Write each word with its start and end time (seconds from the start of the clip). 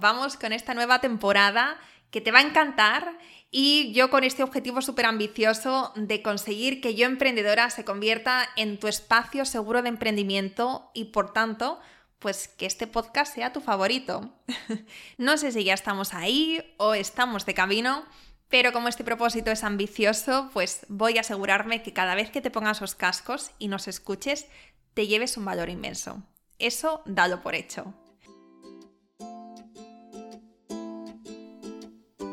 Vamos 0.00 0.38
con 0.38 0.54
esta 0.54 0.72
nueva 0.72 1.02
temporada 1.02 1.78
que 2.10 2.22
te 2.22 2.32
va 2.32 2.38
a 2.38 2.42
encantar 2.42 3.18
y 3.50 3.92
yo 3.92 4.08
con 4.08 4.24
este 4.24 4.42
objetivo 4.42 4.80
súper 4.80 5.04
ambicioso 5.04 5.92
de 5.94 6.22
conseguir 6.22 6.80
que 6.80 6.94
yo 6.94 7.04
emprendedora 7.04 7.68
se 7.68 7.84
convierta 7.84 8.48
en 8.56 8.78
tu 8.80 8.88
espacio 8.88 9.44
seguro 9.44 9.82
de 9.82 9.90
emprendimiento 9.90 10.90
y 10.94 11.06
por 11.06 11.34
tanto 11.34 11.80
pues 12.18 12.48
que 12.48 12.64
este 12.64 12.86
podcast 12.86 13.34
sea 13.34 13.52
tu 13.52 13.60
favorito. 13.60 14.32
no 15.18 15.36
sé 15.36 15.52
si 15.52 15.64
ya 15.64 15.74
estamos 15.74 16.14
ahí 16.14 16.74
o 16.78 16.94
estamos 16.94 17.44
de 17.44 17.52
camino, 17.52 18.06
pero 18.48 18.72
como 18.72 18.88
este 18.88 19.04
propósito 19.04 19.50
es 19.50 19.64
ambicioso, 19.64 20.48
pues 20.54 20.86
voy 20.88 21.18
a 21.18 21.22
asegurarme 21.22 21.82
que 21.82 21.92
cada 21.92 22.14
vez 22.14 22.30
que 22.30 22.40
te 22.40 22.50
pongas 22.50 22.80
los 22.80 22.94
cascos 22.94 23.50
y 23.58 23.68
nos 23.68 23.86
escuches, 23.86 24.46
te 24.94 25.06
lleves 25.06 25.36
un 25.36 25.44
valor 25.44 25.68
inmenso. 25.68 26.22
Eso 26.58 27.02
dalo 27.04 27.42
por 27.42 27.54
hecho. 27.54 27.94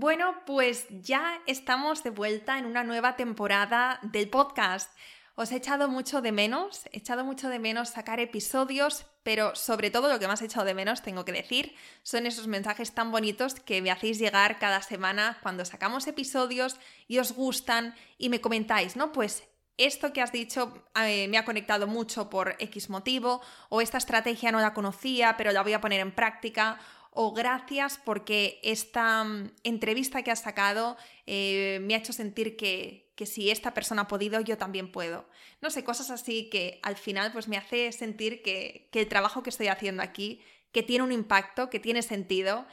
Bueno, 0.00 0.34
pues 0.46 0.86
ya 0.88 1.42
estamos 1.46 2.02
de 2.02 2.08
vuelta 2.08 2.58
en 2.58 2.64
una 2.64 2.84
nueva 2.84 3.16
temporada 3.16 3.98
del 4.00 4.30
podcast. 4.30 4.90
Os 5.34 5.52
he 5.52 5.56
echado 5.56 5.88
mucho 5.88 6.22
de 6.22 6.32
menos, 6.32 6.86
he 6.90 6.96
echado 7.00 7.22
mucho 7.22 7.50
de 7.50 7.58
menos 7.58 7.90
sacar 7.90 8.18
episodios, 8.18 9.04
pero 9.22 9.54
sobre 9.54 9.90
todo 9.90 10.08
lo 10.08 10.18
que 10.18 10.26
más 10.26 10.40
he 10.40 10.46
echado 10.46 10.64
de 10.64 10.72
menos, 10.72 11.02
tengo 11.02 11.26
que 11.26 11.32
decir, 11.32 11.74
son 12.02 12.24
esos 12.24 12.46
mensajes 12.46 12.94
tan 12.94 13.12
bonitos 13.12 13.56
que 13.56 13.82
me 13.82 13.90
hacéis 13.90 14.18
llegar 14.18 14.58
cada 14.58 14.80
semana 14.80 15.36
cuando 15.42 15.66
sacamos 15.66 16.06
episodios 16.06 16.80
y 17.06 17.18
os 17.18 17.32
gustan 17.32 17.94
y 18.16 18.30
me 18.30 18.40
comentáis, 18.40 18.96
¿no? 18.96 19.12
Pues 19.12 19.42
esto 19.76 20.14
que 20.14 20.22
has 20.22 20.32
dicho 20.32 20.82
eh, 20.94 21.28
me 21.28 21.36
ha 21.36 21.44
conectado 21.44 21.86
mucho 21.86 22.30
por 22.30 22.56
X 22.58 22.88
motivo, 22.88 23.42
o 23.68 23.82
esta 23.82 23.98
estrategia 23.98 24.50
no 24.50 24.60
la 24.60 24.72
conocía, 24.72 25.36
pero 25.36 25.52
la 25.52 25.62
voy 25.62 25.74
a 25.74 25.80
poner 25.80 26.00
en 26.00 26.14
práctica, 26.14 26.78
o 27.10 27.32
gracias 27.32 28.00
porque 28.04 28.60
esta 28.62 29.24
mm, 29.24 29.52
entrevista 29.64 30.22
que 30.22 30.30
has 30.30 30.42
sacado 30.42 30.96
eh, 31.26 31.80
me 31.82 31.94
ha 31.94 31.98
hecho 31.98 32.12
sentir 32.12 32.56
que, 32.56 33.12
que 33.20 33.26
si 33.26 33.50
esta 33.50 33.74
persona 33.74 34.02
ha 34.02 34.08
podido, 34.08 34.40
yo 34.40 34.56
también 34.56 34.90
puedo. 34.90 35.28
No 35.60 35.68
sé, 35.68 35.84
cosas 35.84 36.10
así 36.10 36.48
que 36.48 36.80
al 36.82 36.96
final 36.96 37.32
pues 37.32 37.48
me 37.48 37.58
hace 37.58 37.92
sentir 37.92 38.42
que, 38.42 38.88
el 38.94 39.08
trabajo 39.08 39.42
que 39.42 39.50
estoy 39.50 39.68
haciendo 39.68 40.02
aquí, 40.02 40.40
que 40.72 40.82
tiene 40.82 41.04
un 41.04 41.12
impacto, 41.12 41.68
que 41.68 41.80
tiene 41.80 42.00
sentido 42.00 42.66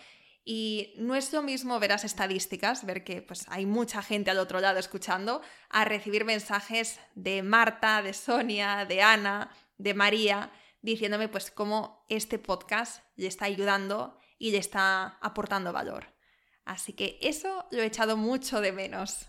y 0.46 0.94
no 0.98 1.16
es 1.16 1.34
lo 1.34 1.42
mismo 1.42 1.80
ver 1.82 1.90
las 1.90 2.06
estadísticas, 2.06 2.86
ver 2.86 3.04
que 3.04 3.22
pues, 3.22 3.44
hay 3.50 3.66
mucha 3.66 4.02
gente 4.02 4.32
al 4.32 4.40
otro 4.40 4.62
lado 4.62 4.80
escuchando, 4.80 5.42
a 5.70 5.84
recibir 5.84 6.24
mensajes 6.24 6.98
de 7.16 7.44
Marta, 7.44 8.02
de 8.02 8.14
Sonia, 8.14 8.86
de 8.86 9.02
Ana, 9.02 9.52
de 9.78 9.94
María, 9.94 10.50
diciéndome 10.82 11.28
pues 11.28 11.52
cómo 11.52 12.06
este 12.08 12.40
podcast 12.40 13.04
le 13.18 13.28
está 13.28 13.44
ayudando 13.44 14.18
y 14.38 14.52
le 14.52 14.58
está 14.58 15.18
aportando 15.22 15.74
valor. 15.74 16.14
Así 16.66 16.94
que 16.94 17.18
eso 17.22 17.66
lo 17.72 17.82
he 17.82 17.86
echado 17.86 18.18
mucho 18.18 18.62
de 18.62 18.72
menos 18.72 19.28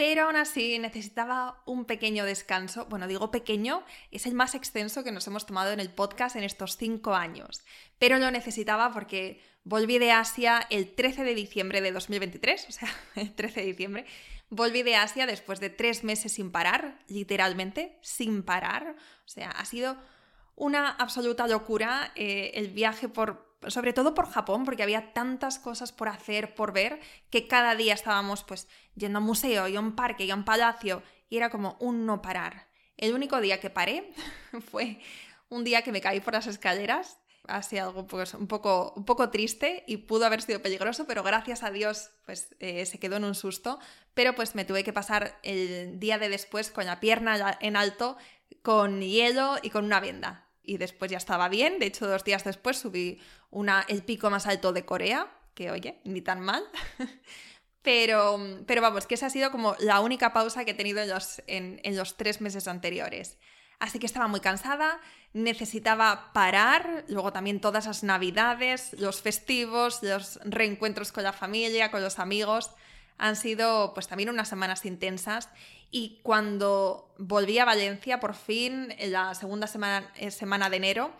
pero 0.00 0.22
aún 0.22 0.36
así 0.36 0.78
necesitaba 0.78 1.62
un 1.66 1.84
pequeño 1.84 2.24
descanso. 2.24 2.86
Bueno, 2.86 3.06
digo 3.06 3.30
pequeño, 3.30 3.84
es 4.10 4.24
el 4.24 4.32
más 4.32 4.54
extenso 4.54 5.04
que 5.04 5.12
nos 5.12 5.26
hemos 5.26 5.44
tomado 5.44 5.72
en 5.72 5.78
el 5.78 5.90
podcast 5.90 6.36
en 6.36 6.42
estos 6.42 6.78
cinco 6.78 7.14
años, 7.14 7.60
pero 7.98 8.18
lo 8.18 8.30
necesitaba 8.30 8.94
porque 8.94 9.42
volví 9.62 9.98
de 9.98 10.10
Asia 10.10 10.66
el 10.70 10.94
13 10.94 11.22
de 11.22 11.34
diciembre 11.34 11.82
de 11.82 11.92
2023, 11.92 12.66
o 12.70 12.72
sea, 12.72 12.88
el 13.14 13.34
13 13.34 13.60
de 13.60 13.66
diciembre, 13.66 14.06
volví 14.48 14.82
de 14.82 14.96
Asia 14.96 15.26
después 15.26 15.60
de 15.60 15.68
tres 15.68 16.02
meses 16.02 16.32
sin 16.32 16.50
parar, 16.50 17.04
literalmente, 17.06 17.98
sin 18.00 18.42
parar, 18.42 18.96
o 19.26 19.28
sea, 19.28 19.50
ha 19.50 19.66
sido 19.66 19.98
una 20.56 20.88
absoluta 20.88 21.46
locura 21.46 22.10
eh, 22.14 22.52
el 22.54 22.70
viaje 22.70 23.10
por 23.10 23.49
sobre 23.68 23.92
todo 23.92 24.14
por 24.14 24.30
Japón, 24.30 24.64
porque 24.64 24.82
había 24.82 25.12
tantas 25.12 25.58
cosas 25.58 25.92
por 25.92 26.08
hacer, 26.08 26.54
por 26.54 26.72
ver, 26.72 27.00
que 27.30 27.46
cada 27.46 27.74
día 27.74 27.94
estábamos 27.94 28.42
pues 28.44 28.68
yendo 28.94 29.18
a 29.18 29.20
un 29.20 29.26
museo, 29.26 29.68
y 29.68 29.76
a 29.76 29.80
un 29.80 29.94
parque, 29.94 30.24
y 30.24 30.30
a 30.30 30.34
un 30.34 30.44
palacio, 30.44 31.02
y 31.28 31.36
era 31.36 31.50
como 31.50 31.76
un 31.80 32.06
no 32.06 32.22
parar. 32.22 32.68
El 32.96 33.14
único 33.14 33.40
día 33.40 33.60
que 33.60 33.70
paré 33.70 34.12
fue 34.70 35.00
un 35.48 35.64
día 35.64 35.82
que 35.82 35.92
me 35.92 36.00
caí 36.00 36.20
por 36.20 36.34
las 36.34 36.46
escaleras, 36.46 37.18
así 37.48 37.78
algo 37.78 38.06
pues, 38.06 38.34
un, 38.34 38.46
poco, 38.46 38.92
un 38.96 39.04
poco 39.04 39.30
triste 39.30 39.84
y 39.86 39.98
pudo 39.98 40.26
haber 40.26 40.42
sido 40.42 40.62
peligroso, 40.62 41.06
pero 41.06 41.22
gracias 41.22 41.62
a 41.62 41.70
Dios 41.70 42.10
pues 42.24 42.54
eh, 42.60 42.86
se 42.86 42.98
quedó 42.98 43.16
en 43.16 43.24
un 43.24 43.34
susto, 43.34 43.78
pero 44.14 44.34
pues 44.34 44.54
me 44.54 44.64
tuve 44.64 44.84
que 44.84 44.92
pasar 44.92 45.38
el 45.42 45.98
día 45.98 46.18
de 46.18 46.28
después 46.28 46.70
con 46.70 46.86
la 46.86 47.00
pierna 47.00 47.58
en 47.60 47.76
alto, 47.76 48.16
con 48.62 49.00
hielo 49.00 49.56
y 49.62 49.70
con 49.70 49.84
una 49.84 50.00
venda 50.00 50.49
y 50.70 50.78
después 50.78 51.10
ya 51.10 51.18
estaba 51.18 51.48
bien. 51.48 51.80
De 51.80 51.86
hecho, 51.86 52.06
dos 52.06 52.22
días 52.22 52.44
después 52.44 52.78
subí 52.78 53.18
una, 53.50 53.84
el 53.88 54.04
pico 54.04 54.30
más 54.30 54.46
alto 54.46 54.72
de 54.72 54.84
Corea, 54.84 55.26
que 55.52 55.72
oye, 55.72 56.00
ni 56.04 56.20
tan 56.20 56.40
mal. 56.40 56.62
pero, 57.82 58.38
pero 58.68 58.80
vamos, 58.80 59.08
que 59.08 59.16
esa 59.16 59.26
ha 59.26 59.30
sido 59.30 59.50
como 59.50 59.74
la 59.80 59.98
única 59.98 60.32
pausa 60.32 60.64
que 60.64 60.70
he 60.70 60.74
tenido 60.74 61.02
en 61.02 61.08
los, 61.08 61.42
en, 61.48 61.80
en 61.82 61.96
los 61.96 62.16
tres 62.16 62.40
meses 62.40 62.68
anteriores. 62.68 63.36
Así 63.80 63.98
que 63.98 64.06
estaba 64.06 64.28
muy 64.28 64.38
cansada, 64.38 65.00
necesitaba 65.32 66.32
parar, 66.32 67.04
luego 67.08 67.32
también 67.32 67.60
todas 67.60 67.86
las 67.86 68.04
navidades, 68.04 68.94
los 69.00 69.22
festivos, 69.22 70.04
los 70.04 70.38
reencuentros 70.44 71.10
con 71.10 71.24
la 71.24 71.32
familia, 71.32 71.90
con 71.90 72.00
los 72.00 72.20
amigos. 72.20 72.70
Han 73.20 73.36
sido 73.36 73.92
pues 73.92 74.08
también 74.08 74.30
unas 74.30 74.48
semanas 74.48 74.86
intensas. 74.86 75.50
Y 75.90 76.20
cuando 76.22 77.12
volví 77.18 77.58
a 77.58 77.66
Valencia, 77.66 78.18
por 78.18 78.34
fin, 78.34 78.94
en 78.96 79.12
la 79.12 79.34
segunda 79.34 79.66
semana, 79.66 80.10
eh, 80.16 80.30
semana 80.30 80.70
de 80.70 80.76
enero, 80.78 81.12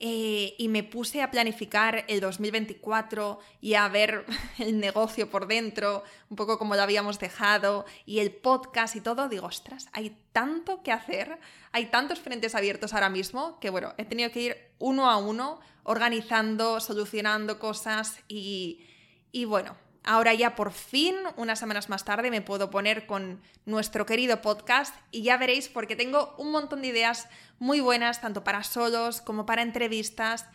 eh, 0.00 0.56
y 0.58 0.66
me 0.68 0.82
puse 0.82 1.22
a 1.22 1.30
planificar 1.30 2.04
el 2.08 2.20
2024 2.20 3.38
y 3.60 3.74
a 3.74 3.86
ver 3.88 4.24
el 4.58 4.80
negocio 4.80 5.30
por 5.30 5.46
dentro, 5.46 6.02
un 6.28 6.36
poco 6.36 6.58
como 6.58 6.74
lo 6.74 6.82
habíamos 6.82 7.20
dejado, 7.20 7.86
y 8.04 8.18
el 8.18 8.32
podcast 8.32 8.96
y 8.96 9.00
todo, 9.00 9.28
digo, 9.28 9.46
ostras, 9.46 9.88
hay 9.92 10.16
tanto 10.32 10.82
que 10.82 10.90
hacer, 10.90 11.38
hay 11.70 11.86
tantos 11.86 12.18
frentes 12.18 12.56
abiertos 12.56 12.94
ahora 12.94 13.10
mismo 13.10 13.60
que, 13.60 13.70
bueno, 13.70 13.94
he 13.96 14.04
tenido 14.04 14.32
que 14.32 14.40
ir 14.40 14.56
uno 14.80 15.08
a 15.08 15.18
uno 15.18 15.60
organizando, 15.84 16.80
solucionando 16.80 17.60
cosas 17.60 18.18
y, 18.26 18.84
y 19.30 19.44
bueno, 19.44 19.76
Ahora 20.10 20.32
ya 20.32 20.56
por 20.56 20.72
fin, 20.72 21.14
unas 21.36 21.58
semanas 21.58 21.90
más 21.90 22.02
tarde, 22.02 22.30
me 22.30 22.40
puedo 22.40 22.70
poner 22.70 23.04
con 23.04 23.42
nuestro 23.66 24.06
querido 24.06 24.40
podcast 24.40 24.94
y 25.10 25.22
ya 25.22 25.36
veréis 25.36 25.68
porque 25.68 25.96
tengo 25.96 26.34
un 26.38 26.50
montón 26.50 26.80
de 26.80 26.88
ideas 26.88 27.28
muy 27.58 27.80
buenas, 27.80 28.22
tanto 28.22 28.42
para 28.42 28.64
solos 28.64 29.20
como 29.20 29.44
para 29.44 29.60
entrevistas. 29.60 30.46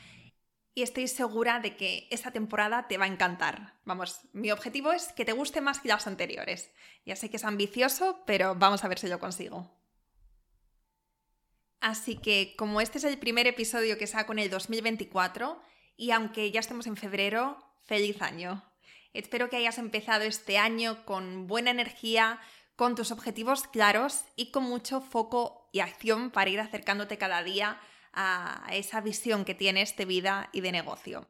Y 0.74 0.82
estoy 0.82 1.08
segura 1.08 1.60
de 1.60 1.78
que 1.78 2.08
esta 2.10 2.32
temporada 2.32 2.88
te 2.88 2.98
va 2.98 3.06
a 3.06 3.10
encantar. 3.10 3.76
Vamos, 3.86 4.22
mi 4.34 4.50
objetivo 4.50 4.92
es 4.92 5.14
que 5.14 5.24
te 5.24 5.34
guste 5.34 5.62
más 5.62 5.80
que 5.80 5.90
las 5.90 6.08
anteriores. 6.08 6.74
Ya 7.06 7.16
sé 7.16 7.30
que 7.30 7.38
es 7.38 7.44
ambicioso, 7.44 8.24
pero 8.26 8.56
vamos 8.56 8.84
a 8.84 8.88
ver 8.88 8.98
si 8.98 9.06
lo 9.06 9.20
consigo. 9.20 9.70
Así 11.80 12.18
que 12.18 12.56
como 12.58 12.82
este 12.82 12.98
es 12.98 13.04
el 13.04 13.20
primer 13.20 13.46
episodio 13.46 14.00
que 14.00 14.08
saco 14.08 14.34
en 14.34 14.40
el 14.40 14.50
2024, 14.50 15.62
y 15.96 16.10
aunque 16.10 16.50
ya 16.50 16.60
estemos 16.60 16.88
en 16.88 16.98
febrero, 16.98 17.60
feliz 17.84 18.20
año. 18.20 18.73
Espero 19.14 19.50
que 19.50 19.58
hayas 19.58 19.78
empezado 19.78 20.24
este 20.24 20.58
año 20.58 21.06
con 21.06 21.48
buena 21.48 21.72
energía, 21.72 22.40
con 22.76 22.96
tus 22.96 23.12
objetivos 23.12 23.68
claros 23.68 24.26
y 24.36 24.52
con 24.52 24.64
mucho 24.64 25.02
foco 25.02 25.70
y 25.72 25.80
acción 25.80 26.32
para 26.32 26.50
ir 26.50 26.60
acercándote 26.60 27.20
cada 27.20 27.44
día 27.44 27.80
a 28.12 28.68
esa 28.72 29.02
visión 29.02 29.46
que 29.46 29.56
tienes 29.56 29.96
de 29.96 30.06
vida 30.06 30.50
y 30.52 30.62
de 30.62 30.72
negocio. 30.72 31.28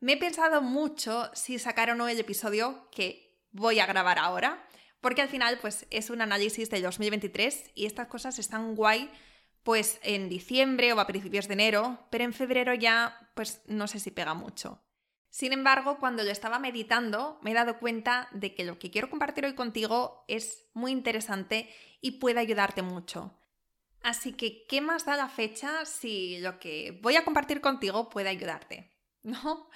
Me 0.00 0.12
he 0.12 0.16
pensado 0.16 0.62
mucho 0.62 1.30
si 1.34 1.58
sacar 1.58 1.90
o 1.90 1.96
no 1.96 2.08
el 2.08 2.20
episodio 2.20 2.88
que 2.92 3.42
voy 3.50 3.80
a 3.80 3.86
grabar 3.86 4.18
ahora, 4.18 4.64
porque 5.00 5.22
al 5.22 5.28
final 5.28 5.58
pues 5.60 5.86
es 5.90 6.10
un 6.10 6.20
análisis 6.20 6.70
del 6.70 6.82
2023 6.82 7.72
y 7.74 7.86
estas 7.86 8.06
cosas 8.06 8.38
están 8.38 8.76
guay 8.76 9.10
pues 9.64 9.98
en 10.02 10.28
diciembre 10.28 10.92
o 10.92 11.00
a 11.00 11.06
principios 11.06 11.48
de 11.48 11.54
enero, 11.54 12.06
pero 12.10 12.24
en 12.24 12.32
febrero 12.32 12.74
ya 12.74 13.30
pues 13.34 13.62
no 13.66 13.88
sé 13.88 13.98
si 13.98 14.12
pega 14.12 14.34
mucho. 14.34 14.80
Sin 15.30 15.52
embargo, 15.52 15.98
cuando 15.98 16.24
lo 16.24 16.30
estaba 16.30 16.58
meditando, 16.58 17.38
me 17.42 17.50
he 17.50 17.54
dado 17.54 17.78
cuenta 17.78 18.28
de 18.32 18.54
que 18.54 18.64
lo 18.64 18.78
que 18.78 18.90
quiero 18.90 19.10
compartir 19.10 19.44
hoy 19.44 19.54
contigo 19.54 20.24
es 20.26 20.68
muy 20.72 20.90
interesante 20.90 21.72
y 22.00 22.12
puede 22.12 22.40
ayudarte 22.40 22.82
mucho. 22.82 23.34
Así 24.02 24.32
que, 24.32 24.66
¿qué 24.66 24.80
más 24.80 25.04
da 25.04 25.16
la 25.16 25.28
fecha 25.28 25.84
si 25.84 26.38
lo 26.38 26.58
que 26.58 26.98
voy 27.02 27.16
a 27.16 27.24
compartir 27.24 27.60
contigo 27.60 28.08
puede 28.08 28.28
ayudarte? 28.28 28.90
¿No? 29.22 29.68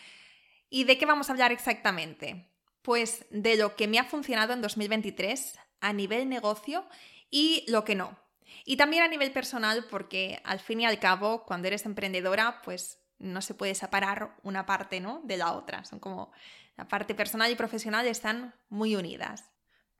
¿Y 0.71 0.85
de 0.85 0.97
qué 0.97 1.05
vamos 1.05 1.29
a 1.29 1.33
hablar 1.33 1.53
exactamente? 1.53 2.51
Pues 2.81 3.27
de 3.31 3.57
lo 3.57 3.77
que 3.77 3.89
me 3.89 3.99
ha 3.99 4.05
funcionado 4.05 4.55
en 4.55 4.63
2023 4.63 5.59
a 5.81 5.93
nivel 5.93 6.29
negocio 6.29 6.87
y 7.31 7.65
lo 7.69 7.85
que 7.85 7.95
no. 7.95 8.19
Y 8.65 8.77
también 8.77 9.03
a 9.03 9.09
nivel 9.09 9.33
personal, 9.33 9.87
porque 9.91 10.41
al 10.45 10.61
fin 10.61 10.81
y 10.81 10.87
al 10.87 10.99
cabo, 10.99 11.45
cuando 11.45 11.69
eres 11.69 11.85
emprendedora, 11.85 12.63
pues 12.63 13.02
no 13.23 13.41
se 13.41 13.55
puede 13.55 13.75
separar 13.75 14.37
una 14.43 14.67
parte 14.67 15.01
¿no? 15.01 15.21
de 15.25 15.37
la 15.39 15.53
otra. 15.53 15.85
Son 15.85 15.99
como 15.99 16.33
la 16.77 16.89
parte 16.89 17.15
personal 17.15 17.51
y 17.51 17.57
profesional 17.57 18.07
están 18.07 18.55
muy 18.69 18.97
unidas. 18.97 19.51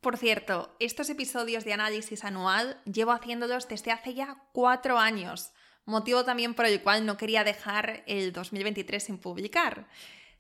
Por 0.01 0.19
cierto, 0.19 0.77
estos 0.81 1.09
episodios 1.11 1.65
de 1.65 1.73
análisis 1.73 2.25
anual 2.25 2.81
llevo 2.85 3.13
haciéndolos 3.13 3.69
desde 3.69 3.93
hace 3.93 4.15
ya 4.15 4.37
cuatro 4.53 4.99
años, 4.99 5.53
motivo 5.85 6.25
también 6.25 6.55
por 6.55 6.67
el 6.67 6.83
cual 6.83 7.07
no 7.07 7.17
quería 7.17 7.45
dejar 7.45 8.03
el 8.07 8.33
2023 8.33 9.03
sin 9.03 9.19
publicar. 9.19 9.87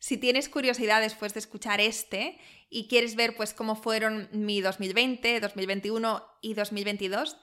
Si 0.00 0.17
tienes 0.17 0.49
curiosidad 0.49 1.00
después 1.00 1.32
de 1.32 1.38
escuchar 1.38 1.81
este 1.81 2.40
y 2.70 2.88
quieres 2.88 3.14
ver 3.14 3.37
pues 3.37 3.55
cómo 3.55 3.76
fueron 3.76 4.29
mi 4.32 4.61
2020, 4.61 5.38
2021 5.38 6.26
y 6.40 6.55
2022, 6.55 7.37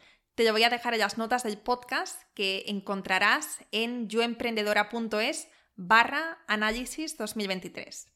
te 0.44 0.52
voy 0.52 0.64
a 0.64 0.70
dejar 0.70 0.94
en 0.94 1.02
las 1.02 1.18
notas 1.18 1.44
del 1.44 1.58
podcast 1.58 2.22
que 2.34 2.64
encontrarás 2.68 3.60
en 3.72 4.08
yoemprendedora.es 4.08 5.50
barra 5.76 6.38
análisis 6.48 7.18
2023. 7.18 8.08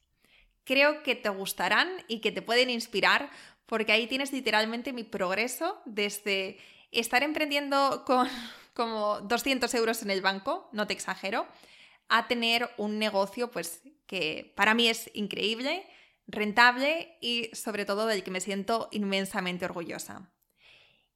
Creo 0.64 1.04
que 1.04 1.16
te 1.16 1.28
gustarán 1.28 1.90
y 2.08 2.22
que 2.22 2.32
te 2.32 2.42
pueden 2.42 2.70
inspirar 2.70 3.30
porque 3.66 3.92
ahí 3.92 4.08
tienes 4.08 4.32
literalmente 4.32 4.94
mi 4.94 5.04
progreso 5.04 5.82
desde 5.86 6.60
estar 6.92 7.24
emprendiendo 7.24 8.04
con 8.06 8.30
como 8.74 9.20
200 9.22 9.74
euros 9.74 10.02
en 10.02 10.10
el 10.10 10.22
banco, 10.22 10.70
no 10.72 10.88
te 10.88 10.94
exagero, 10.94 11.46
a 12.08 12.30
tener 12.30 12.70
un 12.78 13.00
negocio 13.00 13.52
pues 13.52 13.82
que 14.08 14.54
para 14.56 14.74
mí 14.74 14.88
es 14.88 15.12
increíble, 15.14 15.86
rentable 16.28 17.18
y 17.20 17.50
sobre 17.54 17.84
todo 17.84 18.08
del 18.08 18.24
que 18.24 18.32
me 18.32 18.40
siento 18.40 18.88
inmensamente 18.92 19.66
orgullosa. 19.66 20.34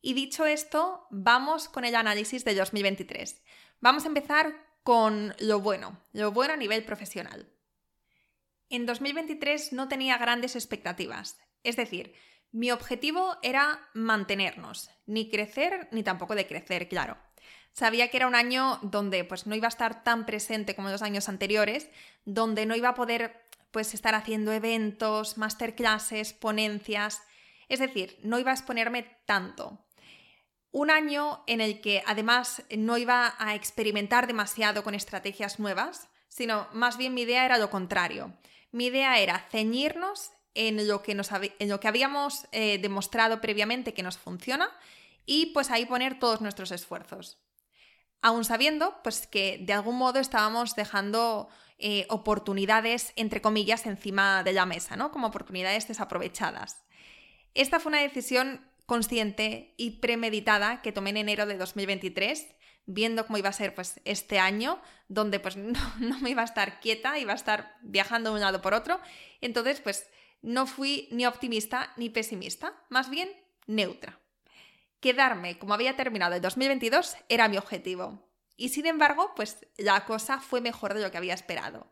Y 0.02 0.14
dicho 0.14 0.46
esto, 0.46 1.08
vamos 1.10 1.70
con 1.70 1.86
el 1.86 1.96
análisis 1.96 2.46
de 2.46 2.56
2023. 2.56 3.42
Vamos 3.80 4.06
a 4.06 4.08
empezar 4.08 4.54
con 4.84 5.36
lo 5.40 5.60
bueno, 5.60 6.00
lo 6.14 6.32
bueno 6.32 6.54
a 6.54 6.58
nivel 6.58 6.84
profesional. 6.84 7.52
En 8.70 8.86
2023 8.86 9.74
no 9.74 9.88
tenía 9.88 10.18
grandes 10.18 10.56
expectativas, 10.56 11.40
es 11.64 11.76
decir, 11.76 12.14
mi 12.52 12.72
objetivo 12.72 13.38
era 13.44 13.90
mantenernos, 13.94 14.90
ni 15.06 15.30
crecer 15.30 15.90
ni 15.92 16.04
tampoco 16.04 16.36
decrecer, 16.36 16.88
claro. 16.88 17.18
Sabía 17.74 18.10
que 18.10 18.18
era 18.18 18.28
un 18.28 18.36
año 18.36 18.80
donde 18.82 19.24
pues 19.24 19.46
no 19.46 19.56
iba 19.56 19.68
a 19.68 19.70
estar 19.70 20.04
tan 20.04 20.26
presente 20.26 20.76
como 20.76 20.90
los 20.90 21.02
años 21.02 21.30
anteriores, 21.30 21.90
donde 22.26 22.66
no 22.66 22.76
iba 22.76 22.90
a 22.90 22.96
poder 22.96 23.46
pues 23.72 23.94
estar 23.94 24.16
haciendo 24.16 24.52
eventos, 24.52 25.38
masterclasses, 25.38 26.34
ponencias, 26.34 27.22
es 27.70 27.80
decir, 27.80 28.18
no 28.24 28.40
iba 28.40 28.52
a 28.52 28.56
exponerme 28.56 29.04
tanto. 29.26 29.86
Un 30.78 30.92
año 30.92 31.44
en 31.48 31.60
el 31.60 31.82
que 31.82 32.04
además 32.06 32.62
no 32.70 33.00
iba 33.00 33.34
a 33.40 33.56
experimentar 33.56 34.28
demasiado 34.28 34.84
con 34.84 34.94
estrategias 34.94 35.58
nuevas, 35.58 36.08
sino 36.28 36.68
más 36.72 36.98
bien 36.98 37.16
mi 37.16 37.24
idea 37.24 37.46
era 37.46 37.58
lo 37.58 37.72
contrario. 37.72 38.38
Mi 38.72 38.86
idea 38.86 39.18
era 39.18 39.40
ceñirnos 39.50 40.34
en 40.54 40.88
lo 40.88 41.02
que, 41.02 41.16
nos, 41.16 41.32
en 41.32 41.70
lo 41.70 41.80
que 41.80 41.88
habíamos 41.88 42.46
eh, 42.52 42.78
demostrado 42.78 43.42
previamente 43.42 43.96
que 43.96 44.04
nos 44.04 44.20
funciona 44.20 44.70
y 45.26 45.48
pues 45.48 45.72
ahí 45.72 45.88
poner 45.88 46.20
todos 46.20 46.42
nuestros 46.42 46.70
esfuerzos. 46.70 47.40
Aún 48.22 48.46
sabiendo 48.46 49.02
pues 49.02 49.26
que 49.26 49.58
de 49.60 49.74
algún 49.74 49.98
modo 49.98 50.20
estábamos 50.20 50.76
dejando 50.76 51.50
eh, 51.80 52.06
oportunidades, 52.10 53.14
entre 53.16 53.42
comillas, 53.42 53.88
encima 53.88 54.44
de 54.44 54.54
la 54.54 54.68
mesa, 54.68 54.96
¿no? 54.96 55.10
Como 55.12 55.26
oportunidades 55.26 55.88
desaprovechadas. 55.88 56.86
Esta 57.56 57.80
fue 57.80 57.90
una 57.90 58.02
decisión 58.02 58.62
consciente 58.88 59.76
y 59.78 60.00
premeditada 60.00 60.82
que 60.82 60.92
tomé 60.92 61.12
en 61.12 61.18
enero 61.18 61.46
de 61.46 61.58
2023, 61.58 62.48
viendo 62.86 63.28
cómo 63.28 63.38
iba 63.38 63.50
a 63.50 63.54
ser 63.54 63.76
pues, 63.76 64.00
este 64.06 64.40
año, 64.40 64.82
donde 65.10 65.40
pues 65.40 65.56
no, 65.58 65.80
no, 66.00 66.20
me 66.22 66.32
iba 66.32 66.42
a 66.42 66.46
estar 66.46 66.80
quieta, 66.80 67.20
iba 67.20 67.34
a 67.34 67.36
estar 67.36 67.78
viajando 67.84 68.32
de 68.32 68.38
un 68.38 68.42
lado 68.42 68.62
por 68.62 68.74
otro. 68.74 69.00
Entonces, 69.42 69.82
pues 69.82 70.10
no 70.42 70.66
fui 70.66 71.10
ni 71.12 71.26
optimista 71.26 71.94
ni 71.98 72.10
pesimista, 72.10 72.74
más 72.90 73.10
bien 73.10 73.30
neutra. 73.68 74.20
Quedarme 75.02 75.60
como 75.60 75.74
había 75.74 75.96
terminado 75.96 76.34
el 76.34 76.42
2022 76.42 77.18
era 77.30 77.50
mi 77.50 77.58
objetivo. 77.58 78.32
Y 78.56 78.70
sin 78.70 78.88
embargo, 78.88 79.34
pues 79.36 79.68
la 79.78 80.06
cosa 80.06 80.40
fue 80.40 80.62
mejor 80.62 80.94
de 80.94 81.02
lo 81.02 81.12
que 81.12 81.18
había 81.18 81.34
esperado. 81.36 81.92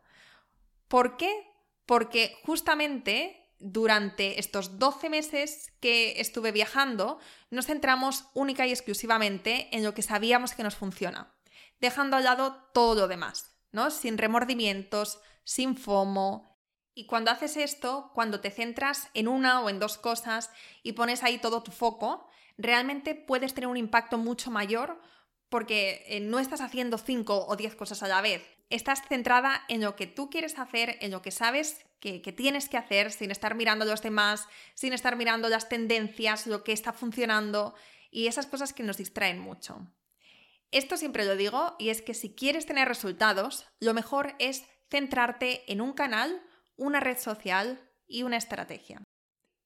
¿Por 0.88 1.16
qué? 1.18 1.46
Porque 1.84 2.38
justamente 2.42 3.45
durante 3.58 4.38
estos 4.38 4.78
12 4.78 5.08
meses 5.08 5.72
que 5.80 6.20
estuve 6.20 6.52
viajando, 6.52 7.18
nos 7.50 7.66
centramos 7.66 8.24
única 8.34 8.66
y 8.66 8.70
exclusivamente 8.70 9.68
en 9.76 9.84
lo 9.84 9.94
que 9.94 10.02
sabíamos 10.02 10.54
que 10.54 10.62
nos 10.62 10.76
funciona, 10.76 11.34
dejando 11.80 12.16
al 12.16 12.24
lado 12.24 12.68
todo 12.72 13.02
lo 13.02 13.08
demás, 13.08 13.56
¿no? 13.72 13.90
Sin 13.90 14.18
remordimientos, 14.18 15.20
sin 15.44 15.76
FOMO. 15.76 16.56
Y 16.94 17.06
cuando 17.06 17.30
haces 17.30 17.56
esto, 17.56 18.10
cuando 18.14 18.40
te 18.40 18.50
centras 18.50 19.08
en 19.14 19.28
una 19.28 19.60
o 19.60 19.68
en 19.68 19.78
dos 19.78 19.98
cosas 19.98 20.50
y 20.82 20.92
pones 20.92 21.22
ahí 21.22 21.38
todo 21.38 21.62
tu 21.62 21.70
foco, 21.70 22.26
realmente 22.56 23.14
puedes 23.14 23.54
tener 23.54 23.68
un 23.68 23.76
impacto 23.76 24.18
mucho 24.18 24.50
mayor 24.50 25.00
porque 25.48 26.04
eh, 26.08 26.20
no 26.20 26.38
estás 26.38 26.60
haciendo 26.60 26.98
cinco 26.98 27.46
o 27.46 27.56
diez 27.56 27.74
cosas 27.74 28.02
a 28.02 28.08
la 28.08 28.20
vez. 28.20 28.55
Estás 28.68 29.02
centrada 29.06 29.62
en 29.68 29.80
lo 29.80 29.94
que 29.94 30.08
tú 30.08 30.28
quieres 30.28 30.58
hacer, 30.58 30.98
en 31.00 31.12
lo 31.12 31.22
que 31.22 31.30
sabes 31.30 31.84
que, 32.00 32.20
tienes 32.20 32.68
que 32.68 32.76
hacer, 32.76 33.12
sin 33.12 33.30
estar 33.30 33.54
mirando 33.54 33.84
a 33.84 33.88
los 33.88 34.02
demás, 34.02 34.48
sin 34.74 34.92
estar 34.92 35.16
mirando 35.16 35.48
las 35.48 35.68
tendencias, 35.68 36.46
lo 36.46 36.64
que 36.64 36.72
está 36.72 36.92
funcionando 36.92 37.74
y 38.10 38.26
esas 38.26 38.46
cosas 38.46 38.72
que 38.72 38.82
nos 38.82 38.96
distraen 38.96 39.38
mucho. 39.38 39.86
Esto 40.72 40.96
siempre 40.96 41.24
lo 41.24 41.36
digo 41.36 41.76
y 41.78 41.90
es 41.90 42.02
que 42.02 42.14
si 42.14 42.34
quieres 42.34 42.66
tener 42.66 42.88
resultados, 42.88 43.66
lo 43.80 43.94
mejor 43.94 44.34
es 44.38 44.64
centrarte 44.90 45.70
en 45.70 45.80
un 45.80 45.92
canal, 45.92 46.42
una 46.76 47.00
red 47.00 47.18
social 47.18 47.80
y 48.06 48.24
una 48.24 48.36
estrategia. 48.36 49.02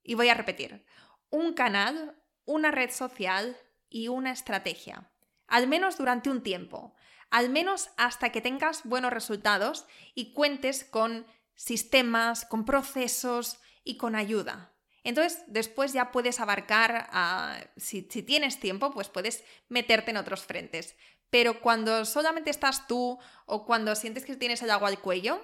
Y 0.02 0.14
voy 0.14 0.28
a 0.28 0.34
repetir, 0.34 0.84
un 1.30 1.54
canal, 1.54 2.16
una 2.44 2.70
red 2.70 2.90
social 2.90 3.56
y 3.88 4.08
una 4.08 4.32
estrategia 4.32 5.10
al 5.50 5.66
menos 5.66 5.98
durante 5.98 6.30
un 6.30 6.42
tiempo, 6.42 6.94
al 7.28 7.50
menos 7.50 7.90
hasta 7.96 8.32
que 8.32 8.40
tengas 8.40 8.84
buenos 8.84 9.12
resultados 9.12 9.84
y 10.14 10.32
cuentes 10.32 10.84
con 10.84 11.26
sistemas, 11.54 12.46
con 12.46 12.64
procesos 12.64 13.58
y 13.84 13.98
con 13.98 14.14
ayuda. 14.14 14.72
Entonces, 15.02 15.42
después 15.46 15.92
ya 15.92 16.12
puedes 16.12 16.40
abarcar, 16.40 17.70
si, 17.76 18.06
si, 18.10 18.22
tienes 18.22 18.60
tiempo, 18.60 18.92
pues 18.92 19.08
puedes 19.08 19.44
meterte 19.68 20.10
en 20.10 20.18
otros 20.18 20.42
frentes. 20.42 20.94
Pero 21.30 21.60
cuando 21.60 22.04
solamente 22.04 22.50
estás 22.50 22.86
tú 22.86 23.18
o 23.46 23.64
cuando 23.64 23.94
sientes 23.94 24.24
que 24.24 24.36
tienes 24.36 24.62
el 24.62 24.70
agua 24.70 24.88
al 24.88 25.00
cuello, 25.00 25.40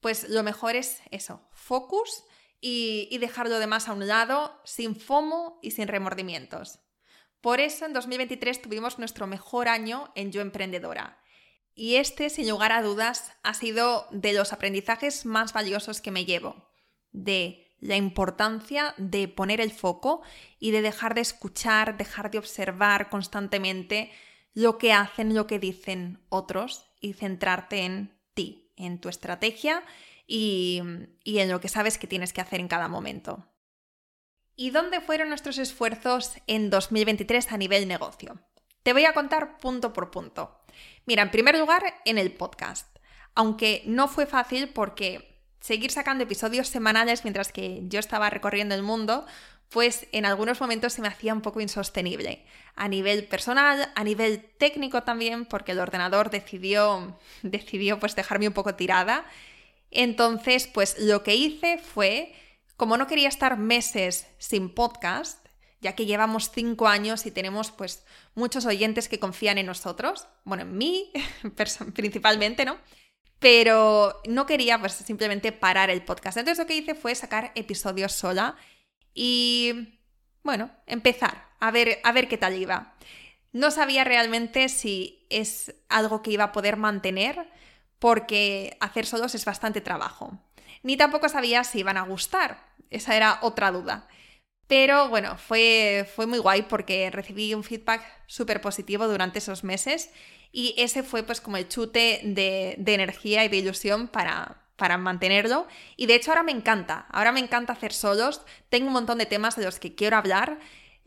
pues 0.00 0.28
lo 0.28 0.42
mejor 0.42 0.74
es 0.74 1.00
eso, 1.10 1.48
focus 1.52 2.24
y, 2.60 3.08
y 3.10 3.18
dejar 3.18 3.48
lo 3.48 3.58
demás 3.58 3.88
a 3.88 3.92
un 3.92 4.06
lado, 4.08 4.60
sin 4.64 4.96
FOMO 4.98 5.58
y 5.62 5.72
sin 5.72 5.86
remordimientos. 5.86 6.80
Por 7.40 7.60
eso 7.60 7.86
en 7.86 7.92
2023 7.92 8.62
tuvimos 8.62 8.98
nuestro 8.98 9.26
mejor 9.26 9.68
año 9.68 10.12
en 10.14 10.32
Yo 10.32 10.40
Emprendedora. 10.40 11.22
Y 11.74 11.96
este, 11.96 12.28
sin 12.28 12.48
lugar 12.48 12.72
a 12.72 12.82
dudas, 12.82 13.32
ha 13.44 13.54
sido 13.54 14.06
de 14.10 14.32
los 14.32 14.52
aprendizajes 14.52 15.24
más 15.24 15.52
valiosos 15.52 16.00
que 16.00 16.10
me 16.10 16.24
llevo. 16.24 16.72
De 17.12 17.68
la 17.78 17.96
importancia 17.96 18.94
de 18.96 19.28
poner 19.28 19.60
el 19.60 19.70
foco 19.70 20.22
y 20.58 20.72
de 20.72 20.82
dejar 20.82 21.14
de 21.14 21.20
escuchar, 21.20 21.96
dejar 21.96 22.32
de 22.32 22.38
observar 22.38 23.08
constantemente 23.08 24.10
lo 24.54 24.78
que 24.78 24.92
hacen, 24.92 25.36
lo 25.36 25.46
que 25.46 25.60
dicen 25.60 26.20
otros 26.28 26.90
y 27.00 27.12
centrarte 27.12 27.84
en 27.84 28.18
ti, 28.34 28.72
en 28.76 29.00
tu 29.00 29.08
estrategia 29.08 29.84
y, 30.26 30.82
y 31.22 31.38
en 31.38 31.48
lo 31.48 31.60
que 31.60 31.68
sabes 31.68 31.98
que 31.98 32.08
tienes 32.08 32.32
que 32.32 32.40
hacer 32.40 32.58
en 32.58 32.66
cada 32.66 32.88
momento. 32.88 33.46
¿Y 34.60 34.70
dónde 34.70 35.00
fueron 35.00 35.28
nuestros 35.28 35.56
esfuerzos 35.58 36.32
en 36.48 36.68
2023 36.68 37.52
a 37.52 37.56
nivel 37.56 37.86
negocio? 37.86 38.40
Te 38.82 38.92
voy 38.92 39.04
a 39.04 39.12
contar 39.12 39.56
punto 39.58 39.92
por 39.92 40.10
punto. 40.10 40.60
Mira, 41.06 41.22
en 41.22 41.30
primer 41.30 41.56
lugar, 41.56 41.84
en 42.04 42.18
el 42.18 42.32
podcast. 42.32 42.98
Aunque 43.36 43.84
no 43.86 44.08
fue 44.08 44.26
fácil 44.26 44.70
porque 44.70 45.44
seguir 45.60 45.92
sacando 45.92 46.24
episodios 46.24 46.66
semanales 46.66 47.22
mientras 47.22 47.52
que 47.52 47.82
yo 47.84 48.00
estaba 48.00 48.30
recorriendo 48.30 48.74
el 48.74 48.82
mundo, 48.82 49.26
pues 49.68 50.08
en 50.10 50.26
algunos 50.26 50.60
momentos 50.60 50.92
se 50.92 51.02
me 51.02 51.08
hacía 51.08 51.34
un 51.34 51.40
poco 51.40 51.60
insostenible. 51.60 52.44
A 52.74 52.88
nivel 52.88 53.28
personal, 53.28 53.92
a 53.94 54.02
nivel 54.02 54.44
técnico 54.58 55.04
también, 55.04 55.46
porque 55.46 55.70
el 55.70 55.78
ordenador 55.78 56.30
decidió, 56.30 57.16
decidió 57.42 58.00
pues 58.00 58.16
dejarme 58.16 58.48
un 58.48 58.54
poco 58.54 58.74
tirada. 58.74 59.24
Entonces, 59.92 60.66
pues 60.66 60.98
lo 60.98 61.22
que 61.22 61.36
hice 61.36 61.78
fue, 61.78 62.34
como 62.78 62.96
no 62.96 63.08
quería 63.08 63.28
estar 63.28 63.58
meses 63.58 64.28
sin 64.38 64.72
podcast, 64.72 65.44
ya 65.80 65.96
que 65.96 66.06
llevamos 66.06 66.52
cinco 66.52 66.86
años 66.86 67.26
y 67.26 67.32
tenemos 67.32 67.72
pues 67.72 68.04
muchos 68.36 68.66
oyentes 68.66 69.08
que 69.08 69.18
confían 69.18 69.58
en 69.58 69.66
nosotros, 69.66 70.28
bueno, 70.44 70.62
en 70.62 70.78
mí 70.78 71.12
principalmente, 71.94 72.64
¿no? 72.64 72.78
Pero 73.40 74.20
no 74.28 74.46
quería 74.46 74.78
pues 74.78 74.92
simplemente 74.92 75.50
parar 75.50 75.90
el 75.90 76.04
podcast. 76.04 76.38
Entonces 76.38 76.62
lo 76.62 76.68
que 76.68 76.76
hice 76.76 76.94
fue 76.94 77.16
sacar 77.16 77.50
episodios 77.56 78.12
sola 78.12 78.56
y, 79.12 79.98
bueno, 80.44 80.70
empezar 80.86 81.48
a 81.58 81.72
ver, 81.72 81.98
a 82.04 82.12
ver 82.12 82.28
qué 82.28 82.38
tal 82.38 82.54
iba. 82.54 82.94
No 83.52 83.72
sabía 83.72 84.04
realmente 84.04 84.68
si 84.68 85.26
es 85.30 85.74
algo 85.88 86.22
que 86.22 86.30
iba 86.30 86.44
a 86.44 86.52
poder 86.52 86.76
mantener 86.76 87.50
porque 87.98 88.76
hacer 88.78 89.04
solos 89.04 89.34
es 89.34 89.44
bastante 89.44 89.80
trabajo. 89.80 90.38
Ni 90.84 90.96
tampoco 90.96 91.28
sabía 91.28 91.64
si 91.64 91.80
iban 91.80 91.96
a 91.96 92.02
gustar. 92.02 92.67
Esa 92.90 93.16
era 93.16 93.38
otra 93.42 93.70
duda. 93.70 94.08
Pero 94.66 95.08
bueno, 95.08 95.38
fue, 95.38 96.08
fue 96.14 96.26
muy 96.26 96.38
guay 96.38 96.62
porque 96.62 97.10
recibí 97.10 97.54
un 97.54 97.64
feedback 97.64 98.02
súper 98.26 98.60
positivo 98.60 99.08
durante 99.08 99.38
esos 99.38 99.64
meses 99.64 100.10
y 100.52 100.74
ese 100.78 101.02
fue 101.02 101.22
pues 101.22 101.40
como 101.40 101.56
el 101.56 101.68
chute 101.68 102.20
de, 102.24 102.74
de 102.78 102.94
energía 102.94 103.44
y 103.44 103.48
de 103.48 103.56
ilusión 103.56 104.08
para, 104.08 104.62
para 104.76 104.98
mantenerlo. 104.98 105.66
Y 105.96 106.06
de 106.06 106.14
hecho 106.14 106.30
ahora 106.30 106.42
me 106.42 106.52
encanta, 106.52 107.06
ahora 107.10 107.32
me 107.32 107.40
encanta 107.40 107.72
hacer 107.72 107.92
solos, 107.92 108.42
tengo 108.68 108.88
un 108.88 108.92
montón 108.92 109.18
de 109.18 109.26
temas 109.26 109.56
de 109.56 109.64
los 109.64 109.78
que 109.78 109.94
quiero 109.94 110.16
hablar, 110.16 110.58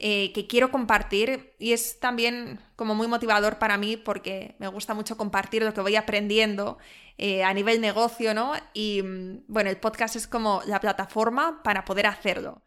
eh, 0.03 0.34
que 0.34 0.48
quiero 0.48 0.72
compartir 0.72 1.53
y 1.60 1.74
es 1.74 2.00
también 2.00 2.60
como 2.75 2.96
muy 2.96 3.08
motivador 3.08 3.60
para 3.60 3.77
mí 3.77 3.98
porque 3.98 4.55
me 4.58 4.67
gusta 4.67 4.96
mucho 4.96 5.15
compartir 5.15 5.62
lo 5.62 5.75
que 5.75 5.81
voy 5.81 5.96
aprendiendo 5.96 6.79
eh, 7.20 7.43
a 7.43 7.53
nivel 7.53 7.81
negocio, 7.81 8.34
¿no? 8.34 8.53
Y 8.74 9.03
mm, 9.03 9.43
bueno, 9.48 9.70
el 9.70 9.77
podcast 9.77 10.15
es 10.15 10.27
como 10.27 10.63
la 10.65 10.79
plataforma 10.79 11.62
para 11.63 11.86
poder 11.86 12.08
hacerlo. 12.08 12.63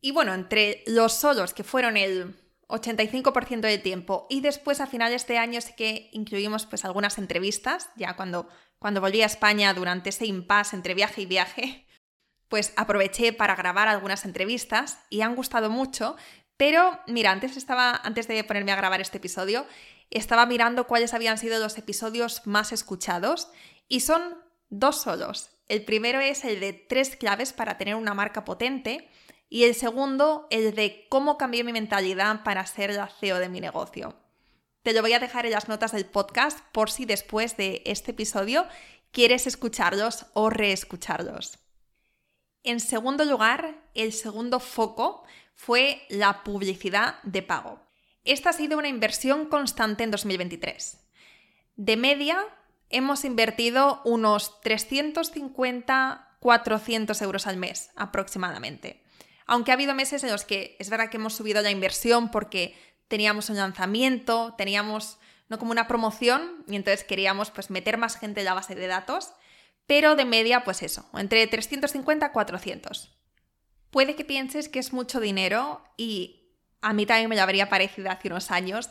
Y 0.00 0.10
bueno, 0.10 0.34
entre 0.34 0.82
los 0.88 1.12
solos 1.12 1.54
que 1.54 1.62
fueron 1.62 1.96
el 1.96 2.34
85% 2.66 3.60
del 3.60 3.80
tiempo 3.80 4.26
y 4.28 4.40
después 4.40 4.80
a 4.80 4.88
finales 4.88 5.28
de 5.28 5.38
año 5.38 5.60
sí 5.60 5.74
que 5.76 6.10
incluimos 6.12 6.66
pues 6.66 6.84
algunas 6.84 7.18
entrevistas, 7.18 7.88
ya 7.94 8.16
cuando 8.16 8.48
cuando 8.80 9.00
volví 9.00 9.22
a 9.22 9.26
España 9.26 9.72
durante 9.74 10.08
ese 10.08 10.26
impasse 10.26 10.74
entre 10.74 10.94
viaje 10.94 11.22
y 11.22 11.26
viaje, 11.26 11.86
pues 12.52 12.74
aproveché 12.76 13.32
para 13.32 13.56
grabar 13.56 13.88
algunas 13.88 14.26
entrevistas 14.26 14.98
y 15.08 15.22
han 15.22 15.34
gustado 15.34 15.70
mucho, 15.70 16.16
pero 16.58 17.00
mira, 17.06 17.30
antes 17.30 17.56
estaba 17.56 17.98
antes 18.04 18.28
de 18.28 18.44
ponerme 18.44 18.72
a 18.72 18.76
grabar 18.76 19.00
este 19.00 19.16
episodio, 19.16 19.64
estaba 20.10 20.44
mirando 20.44 20.86
cuáles 20.86 21.14
habían 21.14 21.38
sido 21.38 21.58
los 21.58 21.78
episodios 21.78 22.46
más 22.46 22.70
escuchados 22.72 23.48
y 23.88 24.00
son 24.00 24.36
dos 24.68 25.00
solos. 25.00 25.48
El 25.66 25.86
primero 25.86 26.20
es 26.20 26.44
el 26.44 26.60
de 26.60 26.74
tres 26.74 27.16
claves 27.16 27.54
para 27.54 27.78
tener 27.78 27.94
una 27.94 28.12
marca 28.12 28.44
potente 28.44 29.08
y 29.48 29.64
el 29.64 29.74
segundo 29.74 30.46
el 30.50 30.74
de 30.74 31.06
cómo 31.08 31.38
cambié 31.38 31.64
mi 31.64 31.72
mentalidad 31.72 32.42
para 32.42 32.66
ser 32.66 32.92
la 32.92 33.06
CEO 33.06 33.38
de 33.38 33.48
mi 33.48 33.62
negocio. 33.62 34.14
Te 34.82 34.92
lo 34.92 35.00
voy 35.00 35.14
a 35.14 35.20
dejar 35.20 35.46
en 35.46 35.52
las 35.52 35.68
notas 35.68 35.92
del 35.92 36.04
podcast 36.04 36.58
por 36.72 36.90
si 36.90 37.06
después 37.06 37.56
de 37.56 37.80
este 37.86 38.10
episodio 38.10 38.66
quieres 39.10 39.46
escucharlos 39.46 40.26
o 40.34 40.50
reescucharlos. 40.50 41.61
En 42.64 42.80
segundo 42.80 43.24
lugar, 43.24 43.74
el 43.94 44.12
segundo 44.12 44.60
foco 44.60 45.24
fue 45.54 46.04
la 46.08 46.44
publicidad 46.44 47.16
de 47.24 47.42
pago. 47.42 47.80
Esta 48.24 48.50
ha 48.50 48.52
sido 48.52 48.78
una 48.78 48.86
inversión 48.88 49.46
constante 49.46 50.04
en 50.04 50.12
2023. 50.12 51.00
De 51.74 51.96
media, 51.96 52.38
hemos 52.88 53.24
invertido 53.24 54.00
unos 54.04 54.60
350-400 54.62 57.22
euros 57.22 57.48
al 57.48 57.56
mes 57.56 57.90
aproximadamente. 57.96 59.02
Aunque 59.46 59.72
ha 59.72 59.74
habido 59.74 59.94
meses 59.94 60.22
en 60.22 60.30
los 60.30 60.44
que 60.44 60.76
es 60.78 60.88
verdad 60.88 61.10
que 61.10 61.16
hemos 61.16 61.34
subido 61.34 61.62
la 61.62 61.72
inversión 61.72 62.30
porque 62.30 62.76
teníamos 63.08 63.50
un 63.50 63.56
lanzamiento, 63.56 64.54
teníamos 64.56 65.18
no 65.48 65.58
como 65.58 65.72
una 65.72 65.88
promoción 65.88 66.64
y 66.68 66.76
entonces 66.76 67.02
queríamos 67.04 67.50
pues 67.50 67.70
meter 67.70 67.98
más 67.98 68.16
gente 68.16 68.40
en 68.40 68.46
la 68.46 68.54
base 68.54 68.76
de 68.76 68.86
datos, 68.86 69.32
pero 69.86 70.16
de 70.16 70.24
media 70.24 70.64
pues 70.64 70.82
eso, 70.82 71.08
entre 71.14 71.46
350 71.46 72.26
a 72.26 72.32
400. 72.32 73.16
Puede 73.90 74.14
que 74.14 74.24
pienses 74.24 74.68
que 74.68 74.78
es 74.78 74.92
mucho 74.92 75.20
dinero 75.20 75.82
y 75.96 76.56
a 76.80 76.92
mí 76.92 77.06
también 77.06 77.28
me 77.28 77.36
lo 77.36 77.42
habría 77.42 77.68
parecido 77.68 78.10
hace 78.10 78.28
unos 78.28 78.50
años, 78.50 78.90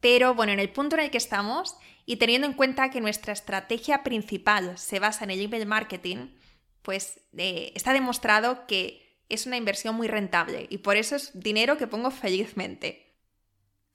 pero 0.00 0.34
bueno, 0.34 0.52
en 0.52 0.60
el 0.60 0.70
punto 0.70 0.96
en 0.96 1.02
el 1.02 1.10
que 1.10 1.18
estamos 1.18 1.76
y 2.06 2.16
teniendo 2.16 2.46
en 2.46 2.54
cuenta 2.54 2.90
que 2.90 3.00
nuestra 3.00 3.32
estrategia 3.32 4.02
principal 4.02 4.78
se 4.78 4.98
basa 4.98 5.24
en 5.24 5.30
el 5.30 5.40
email 5.40 5.66
marketing, 5.66 6.28
pues 6.82 7.20
eh, 7.36 7.72
está 7.74 7.92
demostrado 7.92 8.66
que 8.66 9.24
es 9.28 9.46
una 9.46 9.56
inversión 9.56 9.94
muy 9.94 10.08
rentable 10.08 10.66
y 10.68 10.78
por 10.78 10.96
eso 10.96 11.14
es 11.14 11.30
dinero 11.38 11.76
que 11.76 11.86
pongo 11.86 12.10
felizmente 12.10 13.12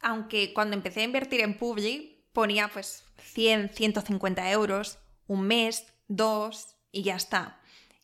aunque 0.01 0.53
cuando 0.53 0.75
empecé 0.75 1.01
a 1.01 1.05
invertir 1.05 1.41
en 1.41 1.57
Publi 1.57 2.25
ponía 2.33 2.67
pues 2.69 3.03
100, 3.33 3.69
150 3.69 4.51
euros, 4.51 4.99
un 5.27 5.41
mes, 5.41 5.85
dos 6.07 6.75
y 6.91 7.03
ya 7.03 7.15
está. 7.15 7.59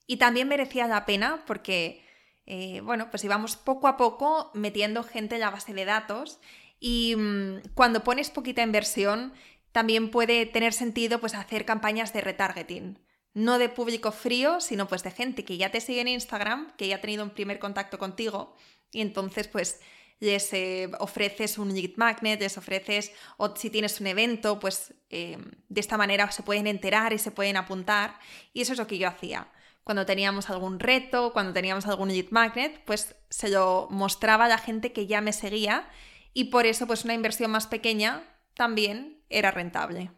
Y 0.07 0.17
también 0.17 0.47
merecía 0.47 0.87
la 0.87 1.05
pena 1.05 1.43
porque, 1.47 2.05
eh, 2.45 2.81
bueno, 2.81 3.09
pues 3.09 3.23
íbamos 3.23 3.55
poco 3.55 3.87
a 3.87 3.97
poco 3.97 4.51
metiendo 4.53 5.03
gente 5.03 5.35
en 5.35 5.41
la 5.41 5.51
base 5.51 5.73
de 5.73 5.85
datos 5.85 6.39
y 6.79 7.15
mm, 7.15 7.73
cuando 7.73 8.03
pones 8.03 8.29
poquita 8.29 8.61
inversión 8.61 9.33
también 9.71 10.11
puede 10.11 10.45
tener 10.45 10.73
sentido 10.73 11.19
pues 11.19 11.33
hacer 11.33 11.65
campañas 11.65 12.13
de 12.13 12.21
retargeting. 12.21 12.99
No 13.33 13.57
de 13.57 13.69
público 13.69 14.11
frío, 14.11 14.61
sino 14.61 14.87
pues 14.87 15.01
de 15.01 15.09
gente 15.09 15.43
que 15.43 15.57
ya 15.57 15.71
te 15.71 15.81
sigue 15.81 16.01
en 16.01 16.09
Instagram, 16.09 16.75
que 16.77 16.87
ya 16.87 16.97
ha 16.97 17.01
tenido 17.01 17.23
un 17.23 17.31
primer 17.31 17.57
contacto 17.57 17.97
contigo 17.97 18.55
y 18.91 19.01
entonces 19.01 19.47
pues 19.47 19.81
les 20.23 20.53
eh, 20.53 20.89
ofreces 20.99 21.57
un 21.57 21.73
lead 21.73 21.91
magnet, 21.97 22.39
les 22.39 22.57
ofreces, 22.57 23.11
o 23.37 23.55
si 23.55 23.69
tienes 23.69 23.99
un 23.99 24.07
evento, 24.07 24.59
pues 24.59 24.93
eh, 25.09 25.37
de 25.67 25.81
esta 25.81 25.97
manera 25.97 26.31
se 26.31 26.43
pueden 26.43 26.65
enterar 26.65 27.11
y 27.11 27.19
se 27.19 27.31
pueden 27.31 27.57
apuntar. 27.57 28.19
Y 28.53 28.61
eso 28.61 28.71
es 28.71 28.79
lo 28.79 28.87
que 28.87 28.97
yo 28.97 29.07
hacía. 29.07 29.49
Cuando 29.83 30.05
teníamos 30.05 30.49
algún 30.49 30.79
reto, 30.79 31.33
cuando 31.33 31.51
teníamos 31.51 31.85
algún 31.87 32.07
lead 32.07 32.27
magnet, 32.31 32.81
pues 32.85 33.15
se 33.29 33.49
lo 33.49 33.87
mostraba 33.91 34.45
a 34.45 34.47
la 34.47 34.57
gente 34.57 34.93
que 34.93 35.07
ya 35.07 35.19
me 35.19 35.33
seguía 35.33 35.89
y 36.33 36.45
por 36.45 36.65
eso 36.65 36.87
pues 36.87 37.03
una 37.03 37.13
inversión 37.13 37.51
más 37.51 37.67
pequeña 37.67 38.23
también 38.53 39.21
era 39.29 39.51
rentable. 39.51 40.11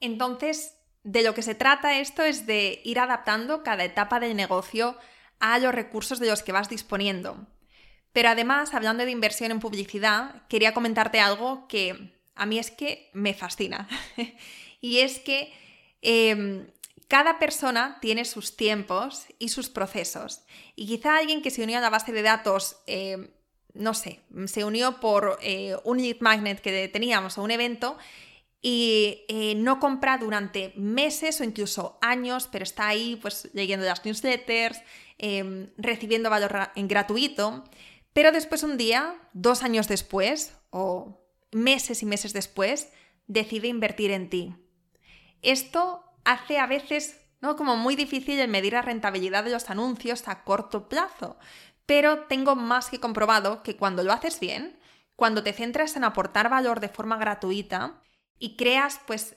Entonces, 0.00 0.76
de 1.02 1.22
lo 1.22 1.32
que 1.32 1.42
se 1.42 1.54
trata 1.54 1.98
esto 1.98 2.22
es 2.22 2.46
de 2.46 2.82
ir 2.84 2.98
adaptando 3.00 3.62
cada 3.62 3.84
etapa 3.84 4.20
del 4.20 4.36
negocio 4.36 4.98
a 5.40 5.58
los 5.58 5.74
recursos 5.74 6.20
de 6.20 6.28
los 6.28 6.42
que 6.42 6.52
vas 6.52 6.68
disponiendo. 6.68 7.46
Pero 8.18 8.30
además, 8.30 8.74
hablando 8.74 9.04
de 9.04 9.12
inversión 9.12 9.52
en 9.52 9.60
publicidad, 9.60 10.42
quería 10.48 10.74
comentarte 10.74 11.20
algo 11.20 11.68
que 11.68 12.10
a 12.34 12.46
mí 12.46 12.58
es 12.58 12.72
que 12.72 13.10
me 13.12 13.32
fascina. 13.32 13.88
y 14.80 14.98
es 14.98 15.20
que 15.20 15.52
em, 16.02 16.66
cada 17.06 17.38
persona 17.38 17.98
tiene 18.00 18.24
sus 18.24 18.56
tiempos 18.56 19.26
y 19.38 19.50
sus 19.50 19.68
procesos. 19.68 20.40
Y 20.74 20.88
quizá 20.88 21.16
alguien 21.16 21.42
que 21.42 21.52
se 21.52 21.62
unió 21.62 21.78
a 21.78 21.80
la 21.80 21.90
base 21.90 22.10
de 22.10 22.22
datos, 22.22 22.78
em, 22.88 23.28
no 23.74 23.94
sé, 23.94 24.18
se 24.46 24.64
unió 24.64 24.98
por 24.98 25.38
eh, 25.40 25.76
un 25.84 25.98
lead 25.98 26.16
magnet 26.18 26.60
que 26.60 26.88
teníamos 26.88 27.38
o 27.38 27.44
un 27.44 27.52
evento 27.52 27.98
y 28.60 29.26
eh, 29.28 29.54
no 29.54 29.78
compra 29.78 30.18
durante 30.18 30.72
meses 30.74 31.40
o 31.40 31.44
incluso 31.44 31.98
años, 32.00 32.48
pero 32.50 32.64
está 32.64 32.88
ahí 32.88 33.14
pues 33.14 33.48
leyendo 33.52 33.86
las 33.86 34.04
newsletters, 34.04 34.82
em, 35.18 35.68
recibiendo 35.76 36.30
valor 36.30 36.70
en 36.74 36.88
gratuito. 36.88 37.62
Pero 38.12 38.32
después 38.32 38.62
un 38.62 38.76
día, 38.76 39.14
dos 39.32 39.62
años 39.62 39.88
después, 39.88 40.56
o 40.70 41.24
meses 41.52 42.02
y 42.02 42.06
meses 42.06 42.32
después, 42.32 42.88
decide 43.26 43.68
invertir 43.68 44.10
en 44.10 44.30
ti. 44.30 44.54
Esto 45.42 46.04
hace 46.24 46.58
a 46.58 46.66
veces 46.66 47.20
¿no? 47.40 47.56
como 47.56 47.76
muy 47.76 47.96
difícil 47.96 48.38
el 48.38 48.48
medir 48.48 48.72
la 48.72 48.82
rentabilidad 48.82 49.44
de 49.44 49.50
los 49.50 49.70
anuncios 49.70 50.26
a 50.26 50.44
corto 50.44 50.88
plazo, 50.88 51.38
pero 51.86 52.24
tengo 52.24 52.56
más 52.56 52.90
que 52.90 53.00
comprobado 53.00 53.62
que 53.62 53.76
cuando 53.76 54.02
lo 54.02 54.12
haces 54.12 54.40
bien, 54.40 54.78
cuando 55.16 55.42
te 55.42 55.52
centras 55.52 55.96
en 55.96 56.04
aportar 56.04 56.50
valor 56.50 56.80
de 56.80 56.88
forma 56.88 57.16
gratuita 57.16 58.02
y 58.38 58.56
creas, 58.56 59.00
pues, 59.06 59.36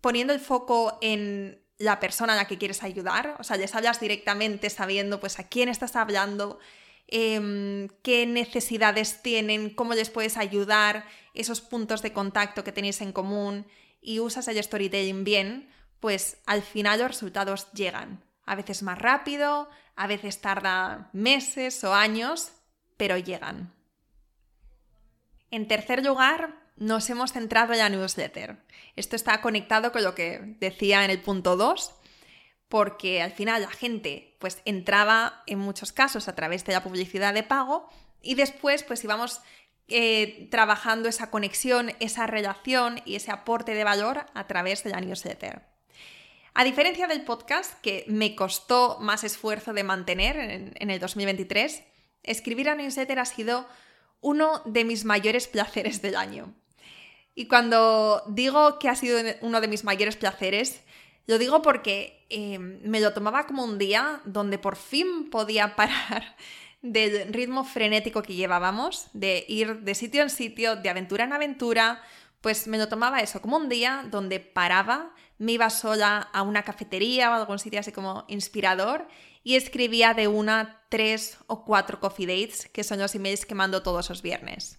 poniendo 0.00 0.32
el 0.32 0.40
foco 0.40 0.98
en 1.00 1.64
la 1.78 2.00
persona 2.00 2.34
a 2.34 2.36
la 2.36 2.46
que 2.46 2.58
quieres 2.58 2.82
ayudar, 2.82 3.36
o 3.38 3.44
sea, 3.44 3.56
les 3.56 3.74
hablas 3.74 4.00
directamente 4.00 4.70
sabiendo, 4.70 5.20
pues, 5.20 5.38
a 5.38 5.48
quién 5.48 5.68
estás 5.68 5.96
hablando, 5.96 6.58
Em, 7.06 7.88
qué 8.02 8.26
necesidades 8.26 9.22
tienen, 9.22 9.70
cómo 9.70 9.94
les 9.94 10.10
puedes 10.10 10.36
ayudar, 10.36 11.04
esos 11.34 11.60
puntos 11.60 12.02
de 12.02 12.12
contacto 12.12 12.64
que 12.64 12.72
tenéis 12.72 13.00
en 13.00 13.12
común 13.12 13.66
y 14.00 14.20
usas 14.20 14.48
el 14.48 14.62
storytelling 14.62 15.24
bien, 15.24 15.68
pues 16.00 16.38
al 16.46 16.62
final 16.62 17.00
los 17.00 17.08
resultados 17.08 17.70
llegan. 17.72 18.24
A 18.46 18.54
veces 18.54 18.82
más 18.82 18.98
rápido, 18.98 19.68
a 19.96 20.06
veces 20.06 20.40
tarda 20.40 21.10
meses 21.12 21.82
o 21.84 21.94
años, 21.94 22.52
pero 22.96 23.16
llegan. 23.16 23.72
En 25.50 25.68
tercer 25.68 26.04
lugar, 26.04 26.64
nos 26.76 27.08
hemos 27.10 27.32
centrado 27.32 27.72
en 27.72 27.78
la 27.78 27.88
newsletter. 27.88 28.58
Esto 28.96 29.16
está 29.16 29.40
conectado 29.40 29.92
con 29.92 30.02
lo 30.02 30.14
que 30.14 30.56
decía 30.58 31.04
en 31.04 31.10
el 31.10 31.20
punto 31.20 31.56
2, 31.56 31.94
porque 32.68 33.22
al 33.22 33.32
final 33.32 33.62
la 33.62 33.70
gente 33.70 34.33
pues 34.44 34.60
entraba 34.66 35.42
en 35.46 35.58
muchos 35.58 35.90
casos 35.90 36.28
a 36.28 36.34
través 36.34 36.66
de 36.66 36.74
la 36.74 36.82
publicidad 36.82 37.32
de 37.32 37.44
pago 37.44 37.88
y 38.20 38.34
después 38.34 38.82
pues 38.82 39.02
íbamos 39.02 39.40
eh, 39.88 40.48
trabajando 40.50 41.08
esa 41.08 41.30
conexión, 41.30 41.92
esa 41.98 42.26
relación 42.26 43.00
y 43.06 43.14
ese 43.14 43.30
aporte 43.30 43.72
de 43.72 43.84
valor 43.84 44.26
a 44.34 44.46
través 44.46 44.84
de 44.84 44.90
la 44.90 45.00
newsletter. 45.00 45.62
A 46.52 46.62
diferencia 46.62 47.06
del 47.06 47.24
podcast, 47.24 47.80
que 47.80 48.04
me 48.06 48.36
costó 48.36 48.98
más 49.00 49.24
esfuerzo 49.24 49.72
de 49.72 49.82
mantener 49.82 50.36
en, 50.36 50.74
en 50.74 50.90
el 50.90 51.00
2023, 51.00 51.82
escribir 52.22 52.68
a 52.68 52.74
newsletter 52.74 53.20
ha 53.20 53.24
sido 53.24 53.66
uno 54.20 54.60
de 54.66 54.84
mis 54.84 55.06
mayores 55.06 55.48
placeres 55.48 56.02
del 56.02 56.16
año. 56.16 56.52
Y 57.34 57.48
cuando 57.48 58.22
digo 58.28 58.78
que 58.78 58.90
ha 58.90 58.94
sido 58.94 59.18
uno 59.40 59.62
de 59.62 59.68
mis 59.68 59.84
mayores 59.84 60.16
placeres, 60.16 60.82
lo 61.26 61.38
digo 61.38 61.62
porque 61.62 62.26
eh, 62.30 62.58
me 62.58 63.00
lo 63.00 63.12
tomaba 63.12 63.46
como 63.46 63.64
un 63.64 63.78
día 63.78 64.20
donde 64.24 64.58
por 64.58 64.76
fin 64.76 65.30
podía 65.30 65.76
parar 65.76 66.36
del 66.82 67.32
ritmo 67.32 67.64
frenético 67.64 68.22
que 68.22 68.34
llevábamos, 68.34 69.06
de 69.14 69.44
ir 69.48 69.80
de 69.80 69.94
sitio 69.94 70.22
en 70.22 70.30
sitio, 70.30 70.76
de 70.76 70.90
aventura 70.90 71.24
en 71.24 71.32
aventura, 71.32 72.02
pues 72.42 72.66
me 72.66 72.76
lo 72.76 72.88
tomaba 72.88 73.20
eso, 73.20 73.40
como 73.40 73.56
un 73.56 73.70
día 73.70 74.04
donde 74.10 74.38
paraba, 74.38 75.14
me 75.38 75.52
iba 75.52 75.70
sola 75.70 76.28
a 76.32 76.42
una 76.42 76.62
cafetería 76.62 77.30
o 77.30 77.34
algún 77.34 77.58
sitio 77.58 77.80
así 77.80 77.90
como 77.90 78.26
inspirador 78.28 79.08
y 79.42 79.56
escribía 79.56 80.12
de 80.12 80.28
una, 80.28 80.82
tres 80.90 81.38
o 81.46 81.64
cuatro 81.64 82.00
coffee 82.00 82.26
dates, 82.26 82.68
que 82.68 82.84
son 82.84 82.98
los 82.98 83.14
emails 83.14 83.46
que 83.46 83.54
mando 83.54 83.82
todos 83.82 84.10
los 84.10 84.20
viernes. 84.20 84.78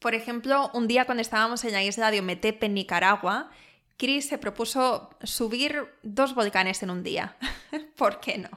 Por 0.00 0.14
ejemplo, 0.14 0.70
un 0.74 0.88
día 0.88 1.04
cuando 1.04 1.22
estábamos 1.22 1.64
en 1.64 1.72
la 1.72 1.82
isla 1.84 2.10
de 2.10 2.20
Ometepe, 2.20 2.66
en 2.66 2.74
Nicaragua, 2.74 3.50
Chris 3.98 4.28
se 4.28 4.38
propuso 4.38 5.10
subir 5.22 5.86
dos 6.02 6.34
volcanes 6.34 6.82
en 6.82 6.90
un 6.90 7.02
día. 7.02 7.36
¿Por 7.96 8.20
qué 8.20 8.38
no? 8.38 8.48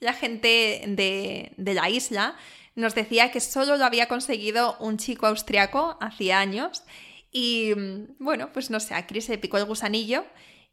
La 0.00 0.14
gente 0.14 0.82
de, 0.86 1.52
la 1.58 1.90
isla 1.90 2.36
nos 2.74 2.94
decía 2.94 3.30
que 3.30 3.40
solo 3.40 3.76
lo 3.76 3.84
había 3.84 4.06
conseguido 4.06 4.76
un 4.78 4.96
chico 4.96 5.26
austriaco 5.26 5.98
hacía 6.00 6.40
años 6.40 6.84
y 7.30 7.72
bueno, 8.18 8.52
pues 8.52 8.70
no 8.70 8.80
sé, 8.80 8.94
a 8.94 9.06
Chris 9.06 9.28
le 9.28 9.38
picó 9.38 9.58
el 9.58 9.64
gusanillo 9.64 10.24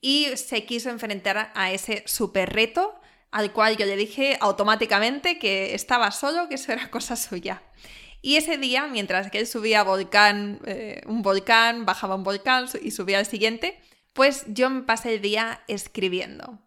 y 0.01 0.27
se 0.35 0.65
quiso 0.65 0.89
enfrentar 0.89 1.51
a 1.55 1.71
ese 1.71 2.03
super 2.05 2.53
reto 2.53 2.95
al 3.31 3.51
cual 3.51 3.75
yo 3.75 3.85
le 3.85 3.95
dije 3.95 4.37
automáticamente 4.39 5.37
que 5.39 5.75
estaba 5.75 6.11
solo, 6.11 6.47
que 6.47 6.55
eso 6.55 6.71
era 6.71 6.89
cosa 6.89 7.15
suya. 7.15 7.61
Y 8.21 8.35
ese 8.35 8.57
día, 8.57 8.87
mientras 8.87 9.31
que 9.31 9.39
él 9.39 9.47
subía 9.47 9.83
volcán, 9.83 10.59
eh, 10.65 11.01
un 11.05 11.21
volcán, 11.21 11.85
bajaba 11.85 12.15
un 12.15 12.23
volcán 12.23 12.67
y 12.81 12.91
subía 12.91 13.19
al 13.19 13.25
siguiente, 13.25 13.79
pues 14.13 14.45
yo 14.47 14.69
me 14.69 14.81
pasé 14.81 15.15
el 15.15 15.21
día 15.21 15.61
escribiendo. 15.67 16.59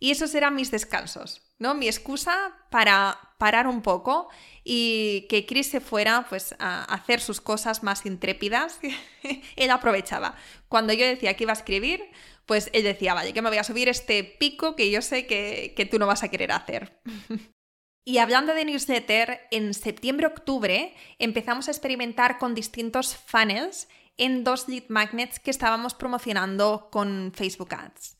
Y 0.00 0.10
esos 0.10 0.34
eran 0.34 0.54
mis 0.54 0.70
descansos, 0.70 1.42
¿no? 1.58 1.74
Mi 1.74 1.86
excusa 1.86 2.54
para 2.70 3.18
parar 3.38 3.66
un 3.66 3.82
poco 3.82 4.28
y 4.62 5.26
que 5.28 5.46
Chris 5.46 5.70
se 5.70 5.80
fuera 5.80 6.26
pues 6.28 6.54
a 6.58 6.84
hacer 6.84 7.20
sus 7.20 7.40
cosas 7.40 7.82
más 7.82 8.04
intrépidas. 8.06 8.78
él 9.56 9.70
aprovechaba. 9.70 10.36
Cuando 10.68 10.92
yo 10.92 11.06
decía 11.06 11.34
que 11.34 11.44
iba 11.44 11.52
a 11.52 11.56
escribir, 11.56 12.04
pues 12.46 12.70
él 12.72 12.82
decía, 12.84 13.14
vale, 13.14 13.32
que 13.32 13.42
me 13.42 13.48
voy 13.48 13.58
a 13.58 13.64
subir 13.64 13.88
este 13.88 14.24
pico 14.24 14.76
que 14.76 14.90
yo 14.90 15.02
sé 15.02 15.26
que, 15.26 15.74
que 15.76 15.86
tú 15.86 15.98
no 15.98 16.06
vas 16.06 16.22
a 16.22 16.28
querer 16.28 16.52
hacer. 16.52 17.00
Y 18.08 18.16
hablando 18.16 18.54
de 18.54 18.64
newsletter, 18.64 19.46
en 19.50 19.74
septiembre-octubre 19.74 20.94
empezamos 21.18 21.68
a 21.68 21.72
experimentar 21.72 22.38
con 22.38 22.54
distintos 22.54 23.14
funnels 23.14 23.86
en 24.16 24.44
dos 24.44 24.66
lead 24.66 24.84
magnets 24.88 25.38
que 25.38 25.50
estábamos 25.50 25.92
promocionando 25.92 26.88
con 26.90 27.32
Facebook 27.36 27.74
Ads. 27.74 28.16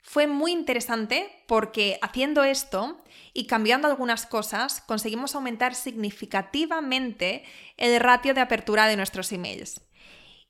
Fue 0.00 0.28
muy 0.28 0.52
interesante 0.52 1.28
porque 1.48 1.98
haciendo 2.02 2.44
esto 2.44 3.02
y 3.32 3.48
cambiando 3.48 3.88
algunas 3.88 4.26
cosas 4.26 4.80
conseguimos 4.80 5.34
aumentar 5.34 5.74
significativamente 5.74 7.42
el 7.76 7.98
ratio 7.98 8.34
de 8.34 8.42
apertura 8.42 8.86
de 8.86 8.96
nuestros 8.96 9.32
emails. 9.32 9.80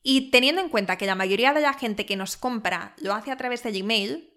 Y 0.02 0.30
teniendo 0.30 0.60
en 0.60 0.68
cuenta 0.68 0.98
que 0.98 1.06
la 1.06 1.14
mayoría 1.14 1.54
de 1.54 1.62
la 1.62 1.72
gente 1.72 2.04
que 2.04 2.16
nos 2.16 2.36
compra 2.36 2.94
lo 2.98 3.14
hace 3.14 3.30
a 3.30 3.38
través 3.38 3.62
del 3.62 3.76
email, 3.76 4.34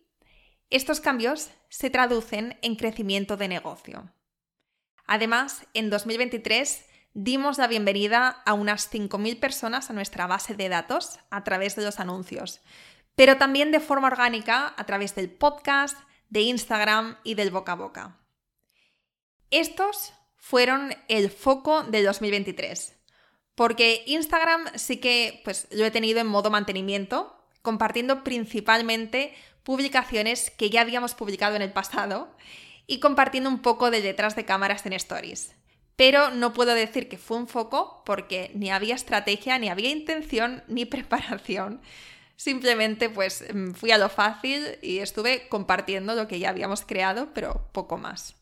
estos 0.69 1.01
cambios 1.01 1.49
se 1.67 1.89
traducen 1.89 2.57
en 2.61 2.77
crecimiento 2.77 3.35
de 3.35 3.49
negocio. 3.49 4.15
Además, 5.07 5.67
en 5.73 5.89
2023 5.89 6.85
dimos 7.13 7.57
la 7.57 7.67
bienvenida 7.67 8.41
a 8.45 8.53
unas 8.53 8.91
5.000 8.91 9.39
personas 9.39 9.89
a 9.89 9.93
nuestra 9.93 10.27
base 10.27 10.55
de 10.55 10.67
datos 10.67 11.19
a 11.29 11.43
través 11.43 11.75
de 11.75 11.83
los 11.83 11.99
anuncios, 11.99 12.61
pero 13.15 13.37
también 13.37 13.71
de 13.71 13.79
forma 13.79 14.07
orgánica 14.07 14.73
a 14.75 14.85
través 14.85 15.15
del 15.15 15.29
podcast, 15.29 15.97
de 16.29 16.41
Instagram 16.41 17.17
y 17.23 17.35
del 17.35 17.51
boca 17.51 17.73
a 17.73 17.75
boca. 17.75 18.19
Estos 19.51 20.13
fueron 20.37 20.95
el 21.07 21.29
foco 21.29 21.83
de 21.83 22.03
2023, 22.03 22.97
porque 23.53 24.03
Instagram 24.07 24.65
sí 24.75 24.97
que 24.97 25.41
pues, 25.43 25.67
lo 25.71 25.85
he 25.85 25.91
tenido 25.91 26.19
en 26.19 26.27
modo 26.27 26.49
mantenimiento, 26.49 27.47
compartiendo 27.61 28.23
principalmente 28.23 29.33
publicaciones 29.63 30.51
que 30.51 30.69
ya 30.69 30.81
habíamos 30.81 31.13
publicado 31.13 31.55
en 31.55 31.61
el 31.61 31.71
pasado 31.71 32.35
y 32.87 32.99
compartiendo 32.99 33.49
un 33.49 33.61
poco 33.61 33.91
de 33.91 34.01
detrás 34.01 34.35
de 34.35 34.45
cámaras 34.45 34.85
en 34.85 34.93
stories. 34.93 35.53
Pero 35.95 36.29
no 36.29 36.53
puedo 36.53 36.73
decir 36.73 37.07
que 37.07 37.17
fue 37.17 37.37
un 37.37 37.47
foco 37.47 38.03
porque 38.05 38.51
ni 38.53 38.69
había 38.69 38.95
estrategia, 38.95 39.57
ni 39.59 39.69
había 39.69 39.89
intención, 39.89 40.63
ni 40.67 40.85
preparación. 40.85 41.81
Simplemente 42.35 43.09
pues 43.09 43.45
mm, 43.53 43.71
fui 43.71 43.91
a 43.91 43.97
lo 43.97 44.09
fácil 44.09 44.77
y 44.81 44.99
estuve 44.99 45.47
compartiendo 45.47 46.15
lo 46.15 46.27
que 46.27 46.39
ya 46.39 46.49
habíamos 46.49 46.81
creado, 46.83 47.33
pero 47.33 47.69
poco 47.71 47.97
más. 47.97 48.35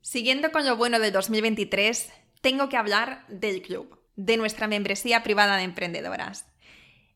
Siguiendo 0.00 0.52
con 0.52 0.64
lo 0.64 0.76
bueno 0.76 1.00
del 1.00 1.12
2023, 1.12 2.12
tengo 2.40 2.68
que 2.68 2.76
hablar 2.76 3.26
del 3.26 3.60
club, 3.62 4.00
de 4.14 4.36
nuestra 4.36 4.68
membresía 4.68 5.24
privada 5.24 5.56
de 5.56 5.64
emprendedoras. 5.64 6.46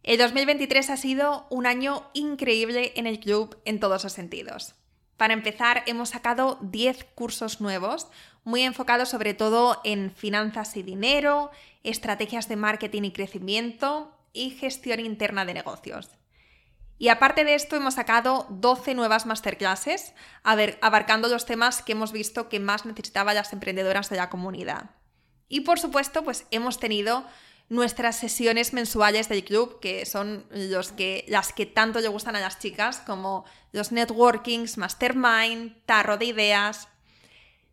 El 0.03 0.19
2023 0.19 0.91
ha 0.91 0.97
sido 0.97 1.47
un 1.51 1.67
año 1.67 2.11
increíble 2.15 2.93
en 2.97 3.07
el 3.07 3.21
club 3.21 3.61
en 3.65 3.79
todos 3.79 4.03
los 4.03 4.13
sentidos. 4.13 4.75
Para 5.21 5.35
empezar, 5.35 5.83
hemos 5.85 6.09
sacado 6.09 6.57
10 6.63 7.05
cursos 7.15 7.61
nuevos, 7.61 8.07
muy 8.43 8.63
enfocados 8.63 9.11
sobre 9.11 9.35
todo 9.35 9.79
en 9.85 10.11
finanzas 10.13 10.75
y 10.79 10.83
dinero, 10.83 11.51
estrategias 11.85 12.49
de 12.49 12.57
marketing 12.57 13.03
y 13.03 13.13
crecimiento 13.13 14.17
y 14.33 14.53
gestión 14.53 14.99
interna 14.99 15.45
de 15.45 15.53
negocios. 15.53 16.09
Y 16.97 17.09
aparte 17.09 17.45
de 17.45 17.55
esto, 17.55 17.77
hemos 17.77 17.97
sacado 17.97 18.47
12 18.49 18.95
nuevas 18.95 19.27
masterclasses, 19.27 20.15
abarcando 20.43 21.29
los 21.29 21.45
temas 21.45 21.83
que 21.83 21.93
hemos 21.93 22.13
visto 22.13 22.49
que 22.49 22.59
más 22.59 22.87
necesitaban 22.87 23.35
las 23.35 23.53
emprendedoras 23.53 24.09
de 24.09 24.17
la 24.17 24.31
comunidad. 24.31 24.89
Y 25.51 25.61
por 25.61 25.79
supuesto, 25.79 26.25
pues 26.25 26.47
hemos 26.51 26.81
tenido 26.81 27.27
nuestras 27.71 28.19
sesiones 28.19 28.73
mensuales 28.73 29.29
del 29.29 29.45
club, 29.45 29.79
que 29.81 30.05
son 30.05 30.45
los 30.51 30.91
que, 30.91 31.25
las 31.29 31.53
que 31.53 31.67
tanto 31.67 32.01
le 32.01 32.09
gustan 32.09 32.35
a 32.35 32.41
las 32.41 32.59
chicas, 32.59 32.99
como 32.99 33.45
los 33.73 33.93
networkings, 33.93 34.77
mastermind, 34.77 35.77
tarro 35.87 36.19
de 36.19 36.27
ideas. 36.27 36.89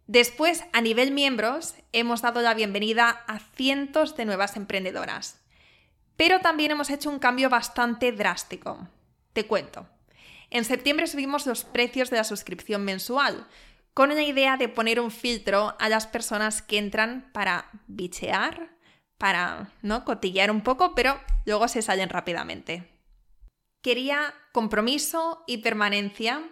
Después, 0.06 0.64
a 0.72 0.82
nivel 0.82 1.12
miembros, 1.12 1.74
hemos 1.94 2.22
dado 2.22 2.42
la 2.42 2.54
bienvenida 2.54 3.10
a 3.28 3.40
cientos 3.40 4.16
de 4.16 4.26
nuevas 4.26 4.56
emprendedoras. 4.56 5.42
Pero 6.16 6.42
también 6.42 6.72
hemos 6.72 6.92
hecho 6.92 7.10
un 7.10 7.20
cambio 7.20 7.50
bastante 7.50 8.12
drástico. 8.12 8.88
Te 9.34 9.48
cuento. 9.48 9.88
En 10.52 10.64
septiembre 10.64 11.08
subimos 11.08 11.48
los 11.48 11.64
precios 11.64 12.12
de 12.12 12.18
la 12.18 12.24
suscripción 12.24 12.86
mensual, 12.86 13.48
con 13.96 14.14
la 14.14 14.22
idea 14.22 14.58
de 14.58 14.70
poner 14.70 15.00
un 15.00 15.10
filtro 15.10 15.76
a 15.80 15.90
las 15.90 16.06
personas 16.06 16.62
que 16.62 16.78
entran 16.78 17.32
para 17.34 17.72
bichear, 17.88 18.77
para 19.18 19.72
¿no? 19.82 20.06
cotillear 20.06 20.52
un 20.52 20.62
poco, 20.62 20.94
pero 20.96 21.20
luego 21.46 21.68
se 21.68 21.82
salen 21.82 22.10
rápidamente. 22.10 22.90
Quería 23.82 24.34
compromiso 24.52 25.44
y 25.48 25.60
permanencia, 25.60 26.44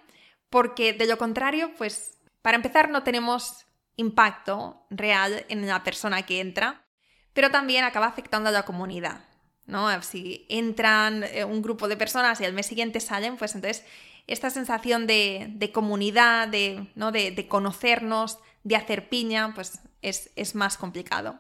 porque 0.50 0.94
de 0.94 1.08
lo 1.08 1.18
contrario, 1.18 1.72
pues 1.78 2.20
para 2.42 2.58
empezar 2.58 2.90
no 2.90 3.04
tenemos 3.04 3.66
impacto 3.98 4.86
real 4.90 5.46
en 5.50 5.68
la 5.68 5.84
persona 5.84 6.24
que 6.24 6.40
entra, 6.40 6.86
pero 7.34 7.52
también 7.52 7.84
acaba 7.84 8.08
afectando 8.08 8.50
a 8.50 8.54
la 8.54 8.64
comunidad. 8.64 9.26
¿no? 9.66 10.02
Si 10.02 10.46
entran 10.50 11.24
eh, 11.24 11.44
un 11.44 11.62
grupo 11.62 11.88
de 11.88 11.98
personas 11.98 12.40
y 12.40 12.46
al 12.46 12.54
mes 12.54 12.68
siguiente 12.68 13.00
salen, 13.00 13.38
pues 13.38 13.56
entonces 13.56 13.86
esta 14.28 14.50
sensación 14.50 15.08
de, 15.08 15.72
comunidad, 15.74 16.48
de, 16.48 16.88
¿no? 16.96 17.12
de, 17.12 17.48
conocernos, 17.48 18.40
de 18.64 18.76
hacer 18.76 19.10
piña, 19.10 19.54
pues 19.54 19.80
es, 20.02 20.32
es 20.36 20.56
más 20.56 20.78
complicado. 20.78 21.40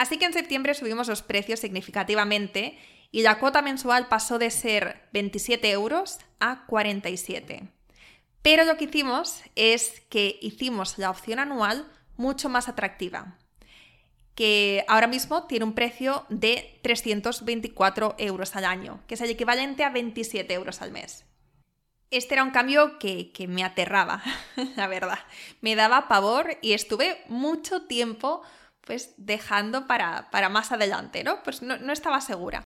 Así 0.00 0.16
que 0.16 0.24
en 0.24 0.32
septiembre 0.32 0.72
subimos 0.72 1.08
los 1.08 1.20
precios 1.20 1.60
significativamente 1.60 2.78
y 3.10 3.20
la 3.20 3.38
cuota 3.38 3.60
mensual 3.60 4.08
pasó 4.08 4.38
de 4.38 4.50
ser 4.50 5.06
27 5.12 5.70
euros 5.72 6.20
a 6.38 6.64
47. 6.64 7.68
Pero 8.40 8.64
lo 8.64 8.78
que 8.78 8.84
hicimos 8.84 9.42
es 9.56 10.00
que 10.08 10.38
hicimos 10.40 10.96
la 10.96 11.10
opción 11.10 11.38
anual 11.38 11.86
mucho 12.16 12.48
más 12.48 12.70
atractiva, 12.70 13.36
que 14.34 14.86
ahora 14.88 15.06
mismo 15.06 15.46
tiene 15.46 15.66
un 15.66 15.74
precio 15.74 16.24
de 16.30 16.80
324 16.82 18.14
euros 18.16 18.56
al 18.56 18.64
año, 18.64 19.02
que 19.06 19.16
es 19.16 19.20
el 19.20 19.28
equivalente 19.28 19.84
a 19.84 19.90
27 19.90 20.54
euros 20.54 20.80
al 20.80 20.92
mes. 20.92 21.26
Este 22.10 22.36
era 22.36 22.42
un 22.42 22.52
cambio 22.52 22.98
que, 22.98 23.30
me 23.48 23.64
aterraba, 23.64 24.22
la 24.76 24.86
verdad. 24.86 25.18
Me 25.60 25.76
daba 25.76 26.08
pavor 26.08 26.56
y 26.62 26.72
estuve 26.72 27.22
mucho 27.28 27.82
tiempo 27.82 28.40
pues 28.90 29.14
dejando 29.18 29.86
para, 29.86 30.48
más 30.50 30.72
adelante, 30.72 31.22
¿no? 31.22 31.44
Pues 31.44 31.62
no, 31.62 31.92
estaba 31.92 32.20
segura. 32.20 32.64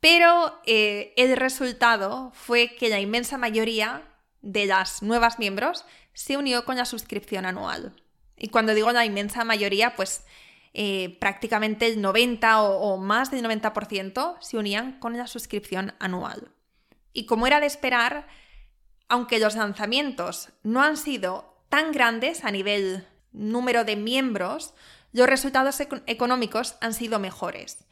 Pero 0.00 0.60
eh, 0.66 1.14
el 1.16 1.36
resultado 1.36 2.32
fue 2.34 2.74
que 2.74 2.88
la 2.88 2.98
inmensa 2.98 3.38
mayoría 3.38 4.02
de 4.42 4.66
las 4.66 5.04
nuevas 5.04 5.38
miembros 5.38 5.84
se 6.14 6.36
unió 6.36 6.64
con 6.64 6.76
la 6.76 6.84
suscripción 6.84 7.46
anual. 7.46 7.94
Y 8.36 8.48
cuando 8.48 8.74
digo 8.74 8.90
la 8.90 9.04
inmensa 9.04 9.44
mayoría, 9.44 9.94
pues 9.94 10.24
eh, 10.74 11.16
prácticamente 11.20 11.86
el 11.86 12.00
90 12.00 12.62
o, 12.62 12.96
más 12.96 13.30
del 13.30 13.44
90% 13.44 14.38
se 14.40 14.58
unían 14.58 14.98
con 14.98 15.16
la 15.16 15.28
suscripción 15.28 15.94
anual. 16.00 16.50
Y 17.12 17.26
como 17.26 17.46
era 17.46 17.60
de 17.60 17.66
esperar, 17.66 18.26
aunque 19.08 19.38
los 19.38 19.54
lanzamientos 19.54 20.48
no 20.64 20.82
han 20.82 20.96
sido 20.96 21.62
tan 21.68 21.92
grandes 21.92 22.44
a 22.44 22.50
nivel 22.50 23.06
número 23.30 23.84
de 23.84 23.94
miembros, 23.94 24.74
los 25.16 25.26
resultados 25.26 25.80
económicos 25.80 26.76
han 26.82 26.92
sido 26.92 27.18
mejores. 27.18 27.86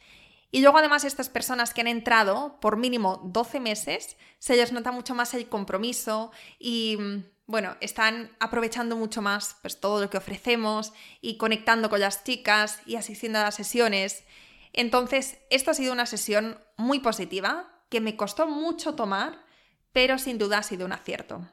Y 0.51 0.61
luego 0.61 0.77
además 0.77 1.03
estas 1.03 1.27
personas 1.27 1.73
que 1.73 1.81
han 1.81 1.87
entrado 1.87 2.59
por 2.61 2.77
mínimo 2.77 3.19
12 3.25 3.59
meses, 3.59 4.15
se 4.37 4.55
les 4.55 4.71
nota 4.71 4.91
mucho 4.91 5.15
más 5.15 5.33
el 5.33 5.49
compromiso 5.49 6.31
y 6.59 6.97
bueno, 7.47 7.77
están 7.81 8.31
aprovechando 8.39 8.95
mucho 8.95 9.23
más 9.23 9.57
pues, 9.61 9.79
todo 9.79 10.01
lo 10.01 10.09
que 10.09 10.17
ofrecemos 10.17 10.93
y 11.19 11.37
conectando 11.37 11.89
con 11.89 11.99
las 11.99 12.23
chicas 12.23 12.79
y 12.85 12.95
asistiendo 12.95 13.39
a 13.39 13.43
las 13.43 13.55
sesiones. 13.55 14.23
Entonces, 14.71 15.39
esto 15.49 15.71
ha 15.71 15.73
sido 15.73 15.93
una 15.93 16.05
sesión 16.05 16.59
muy 16.77 16.99
positiva 16.99 17.83
que 17.89 18.01
me 18.01 18.15
costó 18.15 18.45
mucho 18.45 18.93
tomar, 18.93 19.43
pero 19.93 20.19
sin 20.19 20.37
duda 20.37 20.59
ha 20.59 20.63
sido 20.63 20.85
un 20.85 20.93
acierto. 20.93 21.49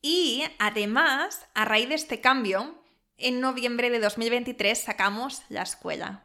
Y 0.00 0.44
además, 0.58 1.46
a 1.54 1.64
raíz 1.64 1.88
de 1.90 1.96
este 1.96 2.20
cambio, 2.20 2.77
en 3.18 3.40
noviembre 3.40 3.90
de 3.90 4.00
2023 4.00 4.78
sacamos 4.78 5.42
la 5.48 5.62
escuela. 5.62 6.24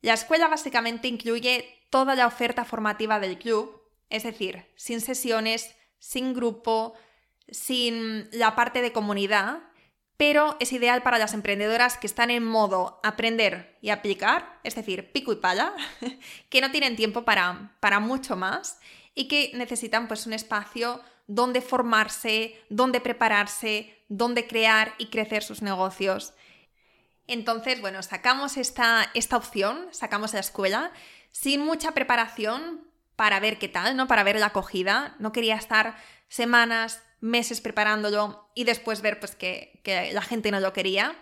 La 0.00 0.14
escuela 0.14 0.48
básicamente 0.48 1.08
incluye 1.08 1.86
toda 1.90 2.14
la 2.14 2.26
oferta 2.26 2.64
formativa 2.64 3.20
del 3.20 3.38
club, 3.38 3.82
es 4.10 4.22
decir, 4.22 4.66
sin 4.76 5.00
sesiones, 5.00 5.74
sin 5.98 6.34
grupo, 6.34 6.94
sin 7.50 8.28
la 8.32 8.54
parte 8.54 8.82
de 8.82 8.92
comunidad, 8.92 9.60
pero 10.16 10.56
es 10.60 10.72
ideal 10.72 11.02
para 11.02 11.18
las 11.18 11.32
emprendedoras 11.32 11.96
que 11.96 12.06
están 12.06 12.30
en 12.30 12.44
modo 12.44 13.00
aprender 13.04 13.78
y 13.80 13.90
aplicar, 13.90 14.60
es 14.64 14.74
decir, 14.74 15.12
pico 15.12 15.32
y 15.32 15.36
pala, 15.36 15.74
que 16.50 16.60
no 16.60 16.70
tienen 16.70 16.96
tiempo 16.96 17.24
para, 17.24 17.76
para 17.80 18.00
mucho 18.00 18.36
más 18.36 18.80
y 19.14 19.28
que 19.28 19.52
necesitan 19.54 20.08
pues 20.08 20.26
un 20.26 20.32
espacio 20.32 21.00
donde 21.28 21.60
formarse, 21.60 22.60
donde 22.70 23.00
prepararse, 23.00 24.02
donde 24.08 24.48
crear 24.48 24.94
y 24.98 25.06
crecer 25.06 25.44
sus 25.44 25.62
negocios. 25.62 26.34
Entonces, 27.28 27.80
bueno, 27.80 28.02
sacamos 28.02 28.56
esta, 28.56 29.10
esta 29.14 29.36
opción, 29.36 29.86
sacamos 29.92 30.32
la 30.32 30.40
escuela, 30.40 30.90
sin 31.30 31.64
mucha 31.64 31.92
preparación 31.92 32.88
para 33.14 33.38
ver 33.38 33.58
qué 33.58 33.68
tal, 33.68 33.96
¿no? 33.96 34.08
Para 34.08 34.24
ver 34.24 34.40
la 34.40 34.46
acogida. 34.46 35.14
No 35.18 35.30
quería 35.30 35.56
estar 35.56 35.96
semanas, 36.28 37.02
meses 37.20 37.60
preparándolo 37.60 38.50
y 38.54 38.64
después 38.64 39.02
ver 39.02 39.20
pues, 39.20 39.36
que, 39.36 39.80
que 39.84 40.12
la 40.12 40.22
gente 40.22 40.50
no 40.50 40.60
lo 40.60 40.72
quería. 40.72 41.14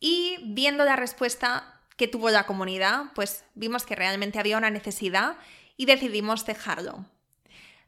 Y 0.00 0.38
viendo 0.46 0.84
la 0.84 0.96
respuesta 0.96 1.80
que 1.96 2.08
tuvo 2.08 2.30
la 2.30 2.46
comunidad, 2.46 3.12
pues 3.14 3.44
vimos 3.54 3.84
que 3.84 3.94
realmente 3.94 4.40
había 4.40 4.58
una 4.58 4.70
necesidad 4.70 5.36
y 5.76 5.86
decidimos 5.86 6.46
dejarlo. 6.46 7.04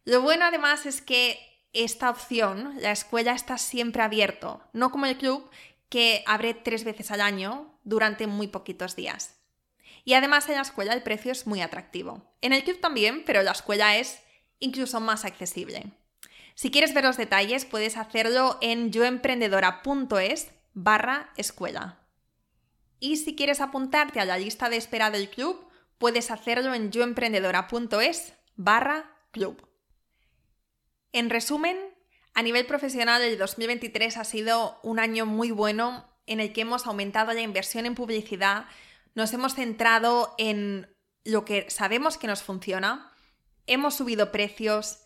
Lo 0.04 0.20
bueno 0.20 0.44
además 0.44 0.86
es 0.86 1.00
que 1.00 1.38
esta 1.72 2.10
opción, 2.10 2.74
la 2.80 2.92
escuela 2.92 3.32
está 3.32 3.56
siempre 3.56 4.02
abierto, 4.02 4.62
no 4.72 4.90
como 4.90 5.06
el 5.06 5.16
club 5.16 5.48
que 5.88 6.22
abre 6.26 6.54
tres 6.54 6.84
veces 6.84 7.10
al 7.10 7.20
año 7.20 7.78
durante 7.84 8.26
muy 8.26 8.48
poquitos 8.48 8.96
días. 8.96 9.38
Y 10.04 10.14
además 10.14 10.48
en 10.48 10.56
la 10.56 10.62
escuela 10.62 10.92
el 10.92 11.02
precio 11.02 11.32
es 11.32 11.46
muy 11.46 11.60
atractivo. 11.60 12.34
En 12.40 12.52
el 12.52 12.64
club 12.64 12.80
también, 12.80 13.24
pero 13.24 13.42
la 13.42 13.52
escuela 13.52 13.96
es 13.96 14.20
incluso 14.58 15.00
más 15.00 15.24
accesible. 15.24 15.92
Si 16.54 16.70
quieres 16.70 16.92
ver 16.94 17.04
los 17.04 17.16
detalles, 17.16 17.64
puedes 17.64 17.96
hacerlo 17.96 18.58
en 18.60 18.90
yoemprendedora.es 18.90 20.50
barra 20.74 21.32
escuela. 21.36 22.00
Y 22.98 23.16
si 23.16 23.34
quieres 23.34 23.60
apuntarte 23.60 24.20
a 24.20 24.24
la 24.24 24.38
lista 24.38 24.68
de 24.68 24.76
espera 24.76 25.10
del 25.10 25.30
club, 25.30 25.68
puedes 25.98 26.30
hacerlo 26.30 26.74
en 26.74 26.90
yoemprendedora.es 26.90 28.34
barra 28.56 29.16
club. 29.30 29.71
En 31.12 31.28
resumen, 31.28 31.76
a 32.34 32.42
nivel 32.42 32.64
profesional, 32.66 33.20
el 33.22 33.36
2023 33.36 34.16
ha 34.16 34.24
sido 34.24 34.80
un 34.82 34.98
año 34.98 35.26
muy 35.26 35.50
bueno 35.50 36.08
en 36.26 36.40
el 36.40 36.52
que 36.54 36.62
hemos 36.62 36.86
aumentado 36.86 37.32
la 37.32 37.42
inversión 37.42 37.84
en 37.84 37.94
publicidad, 37.94 38.64
nos 39.14 39.32
hemos 39.34 39.54
centrado 39.54 40.34
en 40.38 40.88
lo 41.24 41.44
que 41.44 41.68
sabemos 41.68 42.16
que 42.16 42.26
nos 42.26 42.42
funciona, 42.42 43.12
hemos 43.66 43.94
subido 43.94 44.32
precios, 44.32 45.00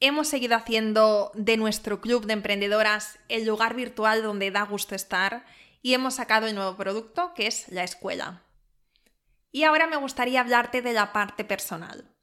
hemos 0.00 0.26
seguido 0.26 0.56
haciendo 0.56 1.30
de 1.34 1.56
nuestro 1.56 2.00
club 2.00 2.26
de 2.26 2.32
emprendedoras 2.32 3.20
el 3.28 3.46
lugar 3.46 3.74
virtual 3.74 4.22
donde 4.22 4.50
da 4.50 4.62
gusto 4.62 4.96
estar 4.96 5.44
y 5.82 5.94
hemos 5.94 6.14
sacado 6.14 6.48
el 6.48 6.56
nuevo 6.56 6.76
producto 6.76 7.32
que 7.34 7.46
es 7.46 7.68
la 7.68 7.84
escuela. 7.84 8.42
Y 9.52 9.62
ahora 9.62 9.86
me 9.86 9.96
gustaría 9.96 10.40
hablarte 10.40 10.82
de 10.82 10.94
la 10.94 11.12
parte 11.12 11.44
personal 11.44 12.13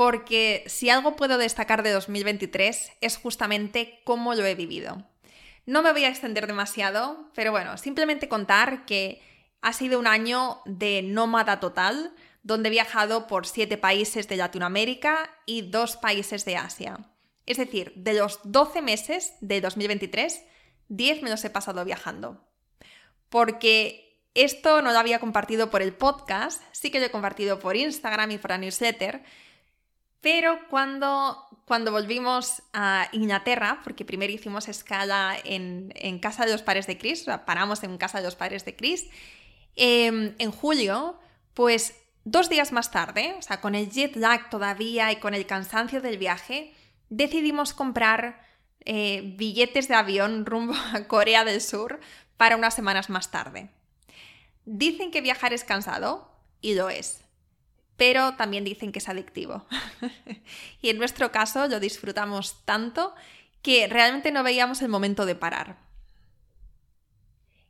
porque 0.00 0.64
si 0.64 0.88
algo 0.88 1.14
puedo 1.14 1.36
destacar 1.36 1.82
de 1.82 1.90
2023 1.90 2.92
es 3.02 3.18
justamente 3.18 4.00
cómo 4.04 4.34
lo 4.34 4.46
he 4.46 4.54
vivido. 4.54 5.06
No 5.66 5.82
me 5.82 5.92
voy 5.92 6.04
a 6.04 6.08
extender 6.08 6.46
demasiado, 6.46 7.30
pero 7.34 7.50
bueno, 7.50 7.76
simplemente 7.76 8.26
contar 8.26 8.86
que 8.86 9.20
ha 9.60 9.74
sido 9.74 9.98
un 9.98 10.06
año 10.06 10.62
de 10.64 11.02
nómada 11.02 11.60
total, 11.60 12.14
donde 12.42 12.70
he 12.70 12.72
viajado 12.72 13.26
por 13.26 13.46
siete 13.46 13.76
países 13.76 14.26
de 14.26 14.38
Latinoamérica 14.38 15.30
y 15.44 15.68
dos 15.68 15.98
países 15.98 16.46
de 16.46 16.56
Asia. 16.56 16.96
Es 17.44 17.58
decir, 17.58 17.92
de 17.94 18.14
los 18.14 18.40
12 18.44 18.80
meses 18.80 19.34
de 19.42 19.60
2023, 19.60 20.42
10 20.88 21.22
me 21.22 21.28
los 21.28 21.44
he 21.44 21.50
pasado 21.50 21.84
viajando. 21.84 22.48
Porque 23.28 24.24
esto 24.32 24.80
no 24.80 24.92
lo 24.92 24.98
había 24.98 25.20
compartido 25.20 25.68
por 25.68 25.82
el 25.82 25.92
podcast, 25.92 26.62
sí 26.72 26.90
que 26.90 27.00
lo 27.00 27.04
he 27.04 27.10
compartido 27.10 27.58
por 27.58 27.76
Instagram 27.76 28.30
y 28.30 28.38
por 28.38 28.52
la 28.52 28.56
newsletter, 28.56 29.22
pero 30.20 30.58
cuando, 30.68 31.48
cuando 31.64 31.92
volvimos 31.92 32.62
a 32.72 33.08
Inglaterra, 33.12 33.80
porque 33.84 34.04
primero 34.04 34.32
hicimos 34.32 34.68
escala 34.68 35.36
en, 35.44 36.18
casa 36.20 36.44
de 36.44 36.52
los 36.52 36.62
padres 36.62 36.86
de 36.86 36.98
Chris, 36.98 37.24
paramos 37.46 37.82
en 37.82 37.96
casa 37.96 38.18
de 38.18 38.24
los 38.24 38.36
padres 38.36 38.64
de 38.64 38.76
Chris, 38.76 39.06
em, 39.76 40.34
en 40.38 40.50
julio, 40.50 41.18
pues 41.54 41.94
dos 42.24 42.50
días 42.50 42.72
más 42.72 42.90
tarde, 42.90 43.34
o 43.38 43.42
sea, 43.42 43.60
con 43.60 43.74
el 43.74 43.90
jet 43.90 44.14
lag 44.16 44.50
todavía 44.50 45.10
y 45.10 45.16
con 45.16 45.34
el 45.34 45.46
cansancio 45.46 46.00
del 46.00 46.18
viaje, 46.18 46.74
decidimos 47.08 47.72
comprar 47.72 48.46
eh, 48.84 49.34
billetes 49.36 49.88
de 49.88 49.94
avión 49.94 50.44
rumbo 50.46 50.74
a 50.94 51.06
Corea 51.06 51.44
del 51.44 51.60
Sur 51.60 52.00
para 52.36 52.56
unas 52.56 52.74
semanas 52.74 53.08
más 53.10 53.30
tarde. 53.30 53.70
Dicen 54.66 55.10
que 55.10 55.22
viajar 55.22 55.52
es 55.52 55.64
cansado, 55.64 56.30
y 56.60 56.74
lo 56.74 56.90
es 56.90 57.22
pero 58.00 58.32
también 58.32 58.64
dicen 58.64 58.92
que 58.92 58.98
es 58.98 59.10
adictivo. 59.10 59.66
y 60.80 60.88
en 60.88 60.96
nuestro 60.96 61.30
caso 61.30 61.68
lo 61.68 61.78
disfrutamos 61.80 62.64
tanto 62.64 63.14
que 63.60 63.88
realmente 63.88 64.32
no 64.32 64.42
veíamos 64.42 64.80
el 64.80 64.88
momento 64.88 65.26
de 65.26 65.34
parar. 65.34 65.76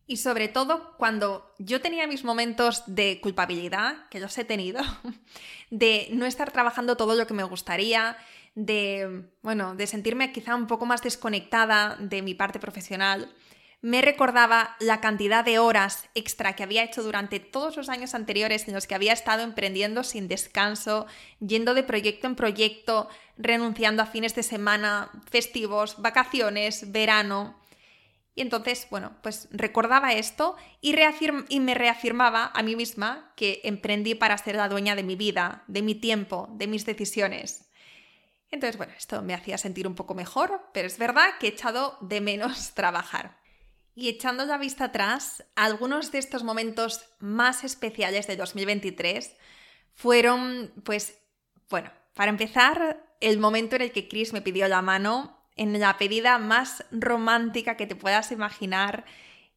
Y 0.07 0.19
sobre 0.19 0.47
todo 0.47 0.95
cuando 0.99 1.53
yo 1.59 1.81
tenía 1.81 2.07
mis 2.07 2.23
momentos 2.23 2.85
de 2.87 3.19
culpabilidad, 3.21 4.09
que 4.09 4.21
los 4.21 4.39
he 4.39 4.45
tenido, 4.45 4.83
de 5.71 6.07
no 6.13 6.27
estar 6.27 6.53
trabajando 6.53 6.97
todo 6.97 7.17
lo 7.17 7.27
que 7.27 7.35
me 7.35 7.43
gustaría, 7.43 8.17
de, 8.55 9.25
bueno, 9.43 9.75
de 9.75 9.89
sentirme 9.89 10.31
quizá 10.31 10.55
un 10.55 10.69
poco 10.69 10.87
más 10.87 11.03
desconectada 11.03 11.97
de 11.99 12.23
mi 12.23 12.35
parte 12.35 12.61
profesional, 12.61 13.35
me 13.83 14.03
recordaba 14.03 14.77
la 14.79 15.01
cantidad 15.01 15.43
de 15.43 15.59
horas 15.59 16.09
extra 16.15 16.55
que 16.55 16.63
había 16.63 16.85
hecho 16.85 17.03
durante 17.03 17.41
todos 17.41 17.77
los 17.79 17.89
años 17.89 18.15
anteriores 18.15 18.69
en 18.69 18.75
los 18.75 18.87
que 18.87 18.95
había 18.95 19.15
estado 19.15 19.43
emprendiendo 19.43 20.05
sin 20.05 20.29
descanso, 20.29 21.07
yendo 21.41 21.73
de 21.73 21.83
proyecto 21.83 22.27
en 22.27 22.37
proyecto, 22.37 23.09
renunciando 23.39 24.03
a 24.03 24.07
fines 24.07 24.35
de 24.35 24.43
semana, 24.43 25.11
festivos, 25.31 25.97
vacaciones, 26.03 26.93
verano. 26.93 27.59
Y 28.35 28.43
entonces, 28.43 28.87
bueno, 28.91 29.17
pues 29.23 29.49
recordaba 29.51 30.13
esto 30.13 30.57
y, 30.83 30.95
me 31.61 31.75
reafirmaba 31.75 32.51
a 32.55 32.63
mí 32.63 32.77
misma 32.77 33.33
que 33.35 33.63
emprendí 33.65 34.15
para 34.15 34.37
ser 34.37 34.57
la 34.57 34.69
dueña 34.69 34.95
de 34.95 35.03
mi 35.03 35.17
vida, 35.17 35.65
de 35.69 35.81
mi 35.81 35.95
tiempo, 35.95 36.49
de 36.53 36.67
mis 36.67 36.85
decisiones. 36.85 37.71
Entonces, 38.51 38.77
bueno, 38.77 38.93
esto 38.97 39.23
me 39.23 39.33
hacía 39.33 39.57
sentir 39.57 39.87
un 39.87 39.95
poco 39.95 40.15
mejor, 40.15 40.69
pero 40.75 40.87
es 40.87 40.99
verdad 40.99 41.39
que 41.39 41.47
he 41.47 41.51
echado 41.51 41.97
de 42.03 42.21
menos 42.21 42.71
trabajar. 42.75 43.40
Y 43.95 44.09
echando 44.09 44.45
la 44.47 44.59
vista 44.59 44.87
atrás, 44.87 45.45
algunos 45.57 46.13
de 46.13 46.19
estos 46.19 46.45
momentos 46.45 47.05
más 47.19 47.65
especiales 47.65 48.27
de 48.27 48.37
2023 48.37 49.37
fueron, 49.93 50.73
pues, 50.85 51.19
bueno, 51.69 51.91
para 52.15 52.31
empezar, 52.31 53.05
el 53.21 53.39
momento 53.39 53.77
en 53.77 53.83
el 53.83 53.93
que 53.93 54.09
Chris 54.09 54.33
me 54.33 54.43
pidió 54.43 54.67
la 54.69 54.83
mano 54.83 55.41
en 55.57 55.79
la 55.79 55.99
pedida 55.99 56.39
más 56.39 56.85
romántica 56.91 57.77
que 57.77 57.87
te 57.87 57.97
puedas 57.97 58.33
imaginar, 58.33 59.05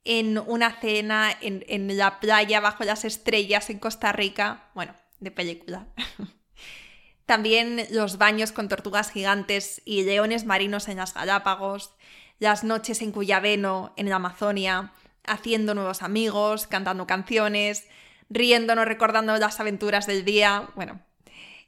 en 0.06 0.38
una 0.38 0.80
cena, 0.82 1.32
en, 1.40 1.98
la 1.98 2.20
playa, 2.20 2.60
bajo 2.60 2.84
las 2.84 3.06
estrellas 3.06 3.70
en 3.70 3.80
Costa 3.80 4.12
Rica, 4.12 4.70
bueno, 4.74 4.96
de 5.20 5.32
película. 5.32 5.88
También 7.26 7.88
los 7.90 8.18
baños 8.18 8.52
con 8.52 8.68
tortugas 8.68 9.12
gigantes 9.12 9.82
y 9.86 10.04
leones 10.04 10.46
marinos 10.46 10.90
en 10.90 10.98
las 10.98 11.14
Galápagos, 11.14 11.96
las 12.40 12.64
noches 12.64 13.02
en 13.02 13.12
Cuyabeno, 13.12 13.94
en 13.96 14.10
la 14.10 14.18
Amazonia, 14.18 14.92
haciendo 15.26 15.74
nuevos 15.74 16.02
amigos, 16.02 16.68
cantando 16.68 17.08
canciones, 17.08 17.88
riéndonos, 18.30 18.86
recordando 18.86 19.38
las 19.38 19.60
aventuras 19.60 20.08
del 20.08 20.26
día. 20.26 20.70
Bueno, 20.76 21.00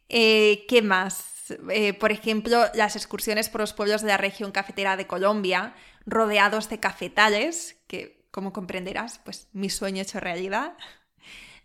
eh, 0.09 0.65
¿qué 0.67 0.81
más? 0.81 1.35
Eh, 1.69 1.93
por 1.93 2.11
ejemplo, 2.11 2.65
las 2.73 2.95
excursiones 2.95 3.49
por 3.49 3.61
los 3.61 3.73
pueblos 3.73 4.01
de 4.01 4.07
la 4.07 4.17
región 4.17 4.51
cafetera 4.51 4.97
de 4.97 5.07
Colombia, 5.07 5.75
rodeados 6.05 6.69
de 6.69 6.79
cafetales, 6.79 7.77
que, 7.87 8.25
como 8.31 8.51
comprenderás, 8.51 9.19
pues 9.19 9.47
mi 9.53 9.69
sueño 9.69 10.01
hecho 10.01 10.19
realidad. 10.19 10.73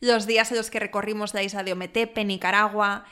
Los 0.00 0.26
días 0.26 0.50
en 0.50 0.58
los 0.58 0.70
que 0.70 0.80
recorrimos 0.80 1.34
la 1.34 1.42
isla 1.42 1.62
de 1.62 1.72
Ometepe, 1.72 2.24
Nicaragua, 2.24 3.04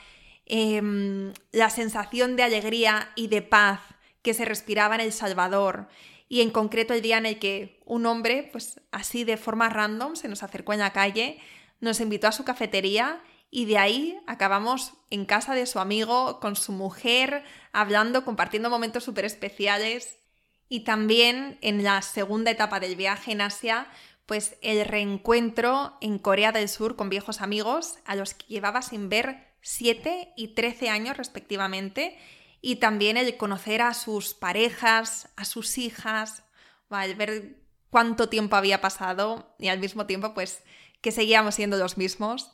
em, 0.45 1.33
la 1.51 1.69
sensación 1.69 2.35
de 2.35 2.43
alegría 2.43 3.11
y 3.15 3.27
de 3.27 3.41
paz 3.41 3.79
que 4.21 4.33
se 4.33 4.45
respiraba 4.45 4.95
en 4.95 5.01
El 5.01 5.13
Salvador, 5.13 5.87
y 6.29 6.41
en 6.41 6.51
concreto 6.51 6.93
el 6.93 7.01
día 7.01 7.17
en 7.17 7.25
el 7.25 7.39
que 7.39 7.81
un 7.85 8.05
hombre, 8.05 8.47
pues 8.51 8.79
así 8.91 9.23
de 9.23 9.35
forma 9.35 9.67
random, 9.67 10.15
se 10.15 10.27
nos 10.27 10.43
acercó 10.43 10.73
en 10.73 10.79
la 10.79 10.93
calle, 10.93 11.39
nos 11.79 11.99
invitó 11.99 12.27
a 12.27 12.31
su 12.31 12.45
cafetería 12.45 13.21
y 13.49 13.65
de 13.65 13.79
ahí 13.79 14.19
acabamos 14.27 14.93
en 15.09 15.25
casa 15.25 15.55
de 15.55 15.65
su 15.65 15.79
amigo, 15.79 16.39
con 16.39 16.55
su 16.55 16.71
mujer, 16.71 17.43
hablando, 17.71 18.23
compartiendo 18.23 18.69
momentos 18.69 19.03
súper 19.03 19.25
especiales. 19.25 20.19
Y 20.67 20.81
también 20.81 21.57
en 21.61 21.83
la 21.83 22.03
segunda 22.03 22.51
etapa 22.51 22.79
del 22.79 22.95
viaje 22.95 23.31
en 23.31 23.41
Asia, 23.41 23.87
pues 24.27 24.55
el 24.61 24.85
reencuentro 24.85 25.97
en 25.99 26.19
Corea 26.19 26.51
del 26.51 26.69
Sur 26.69 26.95
con 26.95 27.09
viejos 27.09 27.41
amigos 27.41 27.97
a 28.05 28.15
los 28.15 28.35
que 28.35 28.45
llevaba 28.45 28.83
sin 28.83 29.09
ver 29.09 29.47
7 29.61 30.33
y 30.37 30.49
13 30.49 30.89
años 30.89 31.17
respectivamente. 31.17 32.15
Y 32.61 32.77
también 32.77 33.17
el 33.17 33.37
conocer 33.37 33.81
a 33.81 33.93
sus 33.93 34.33
parejas, 34.33 35.29
a 35.35 35.45
sus 35.45 35.77
hijas, 35.77 36.43
ver 36.89 37.59
cuánto 37.89 38.29
tiempo 38.29 38.55
había 38.55 38.81
pasado 38.81 39.55
y 39.57 39.69
al 39.69 39.79
mismo 39.79 40.05
tiempo 40.05 40.33
pues 40.33 40.63
que 41.01 41.11
seguíamos 41.11 41.55
siendo 41.55 41.77
los 41.77 41.97
mismos. 41.97 42.51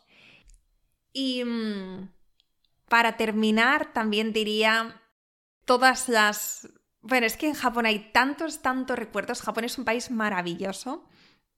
Y 1.13 1.44
mm, 1.44 2.10
para 2.88 3.18
terminar, 3.18 3.94
también 3.94 4.34
diría 4.34 5.02
todas 5.65 6.10
las... 6.10 6.70
Bueno, 7.02 7.26
es 7.26 7.38
que 7.38 7.48
en 7.48 7.54
Japón 7.54 7.86
hay 7.86 8.12
tantos, 8.12 8.62
tantos 8.62 8.98
recuerdos. 8.98 9.41
Japón 9.41 9.63
es 9.63 9.78
un 9.78 9.86
país 9.86 10.10
maravilloso, 10.10 11.08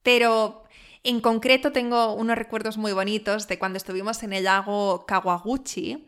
pero 0.04 0.64
en 1.04 1.22
concreto 1.22 1.72
tengo 1.72 2.14
unos 2.14 2.38
recuerdos 2.38 2.78
muy 2.78 2.92
bonitos 2.92 3.48
de 3.48 3.58
cuando 3.58 3.78
estuvimos 3.78 4.24
en 4.24 4.34
el 4.34 4.44
lago 4.44 5.06
Kawaguchi, 5.06 6.06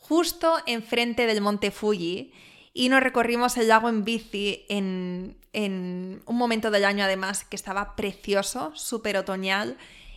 justo 0.00 0.56
enfrente 0.66 1.26
del 1.26 1.40
monte 1.40 1.70
Fuji, 1.70 2.32
y 2.72 2.88
nos 2.88 3.02
recorrimos 3.02 3.56
el 3.56 3.68
lago 3.68 3.88
en 3.88 4.04
bici 4.04 4.64
en, 4.68 5.36
un 5.52 6.36
momento 6.36 6.70
del 6.70 6.84
año 6.84 7.04
además 7.04 7.44
que 7.44 7.56
estaba 7.56 7.96
precioso, 7.96 8.72
súper 8.74 9.16
otoñal, 9.16 9.76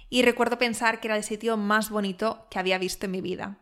y 0.09 0.21
recuerdo 0.21 0.59
pensar 0.59 0.99
que 0.99 1.07
era 1.07 1.17
el 1.17 1.23
sitio 1.23 1.57
más 1.57 1.89
bonito 1.89 2.45
que 2.51 2.59
había 2.59 2.77
visto 2.77 3.05
en 3.05 3.11
mi 3.11 3.21
vida. 3.21 3.57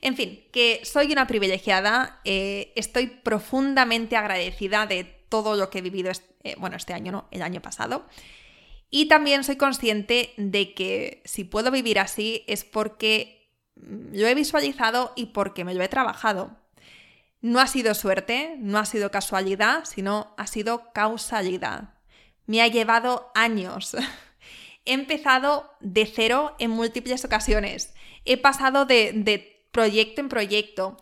En 0.00 0.16
fin, 0.16 0.44
que 0.52 0.80
soy 0.84 1.12
una 1.12 1.26
privilegiada, 1.26 2.20
eh, 2.24 2.72
estoy 2.76 3.06
profundamente 3.06 4.16
agradecida 4.16 4.86
de 4.86 5.04
todo 5.28 5.56
lo 5.56 5.70
que 5.70 5.78
he 5.78 5.82
vivido, 5.82 6.10
este, 6.10 6.56
bueno, 6.58 6.76
este 6.76 6.92
año 6.92 7.12
no, 7.12 7.28
el 7.30 7.42
año 7.42 7.60
pasado. 7.60 8.06
Y 8.90 9.06
también 9.06 9.44
soy 9.44 9.56
consciente 9.56 10.32
de 10.36 10.74
que 10.74 11.22
si 11.24 11.44
puedo 11.44 11.70
vivir 11.70 11.98
así 11.98 12.44
es 12.46 12.64
porque 12.64 13.39
lo 14.12 14.26
he 14.26 14.34
visualizado 14.34 15.12
y 15.16 15.26
porque 15.26 15.64
me 15.64 15.74
lo 15.74 15.82
he 15.82 15.88
trabajado. 15.88 16.56
No 17.40 17.60
ha 17.60 17.66
sido 17.66 17.94
suerte, 17.94 18.56
no 18.58 18.78
ha 18.78 18.84
sido 18.84 19.10
casualidad, 19.10 19.84
sino 19.84 20.34
ha 20.36 20.46
sido 20.46 20.92
causalidad. 20.92 21.94
Me 22.46 22.60
ha 22.60 22.68
llevado 22.68 23.30
años. 23.34 23.96
he 24.84 24.92
empezado 24.92 25.72
de 25.80 26.06
cero 26.06 26.54
en 26.58 26.70
múltiples 26.70 27.24
ocasiones. 27.24 27.94
He 28.24 28.36
pasado 28.36 28.84
de, 28.84 29.64
proyecto 29.72 30.20
en 30.20 30.28
proyecto. 30.28 30.96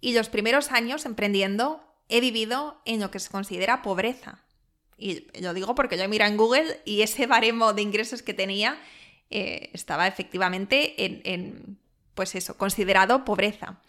Y 0.00 0.14
los 0.14 0.28
primeros 0.28 0.72
años 0.72 1.06
emprendiendo 1.06 1.82
he 2.08 2.20
vivido 2.20 2.82
en 2.84 3.00
lo 3.00 3.10
que 3.10 3.20
se 3.20 3.30
considera 3.30 3.82
pobreza. 3.82 4.44
Y 4.98 5.26
lo 5.40 5.54
digo 5.54 5.74
porque 5.74 5.96
yo 5.96 6.08
mira 6.08 6.26
en 6.26 6.36
Google 6.36 6.80
y 6.84 7.02
ese 7.02 7.26
baremo 7.26 7.72
de 7.72 7.82
ingresos 7.82 8.22
que 8.22 8.34
tenía 8.34 8.78
eh, 9.30 9.70
estaba 9.72 10.06
efectivamente 10.06 11.04
en, 11.04 11.22
en, 11.24 11.78
pues 12.14 12.34
eso, 12.34 12.56
considerado 12.56 13.24
pobreza. 13.24 13.80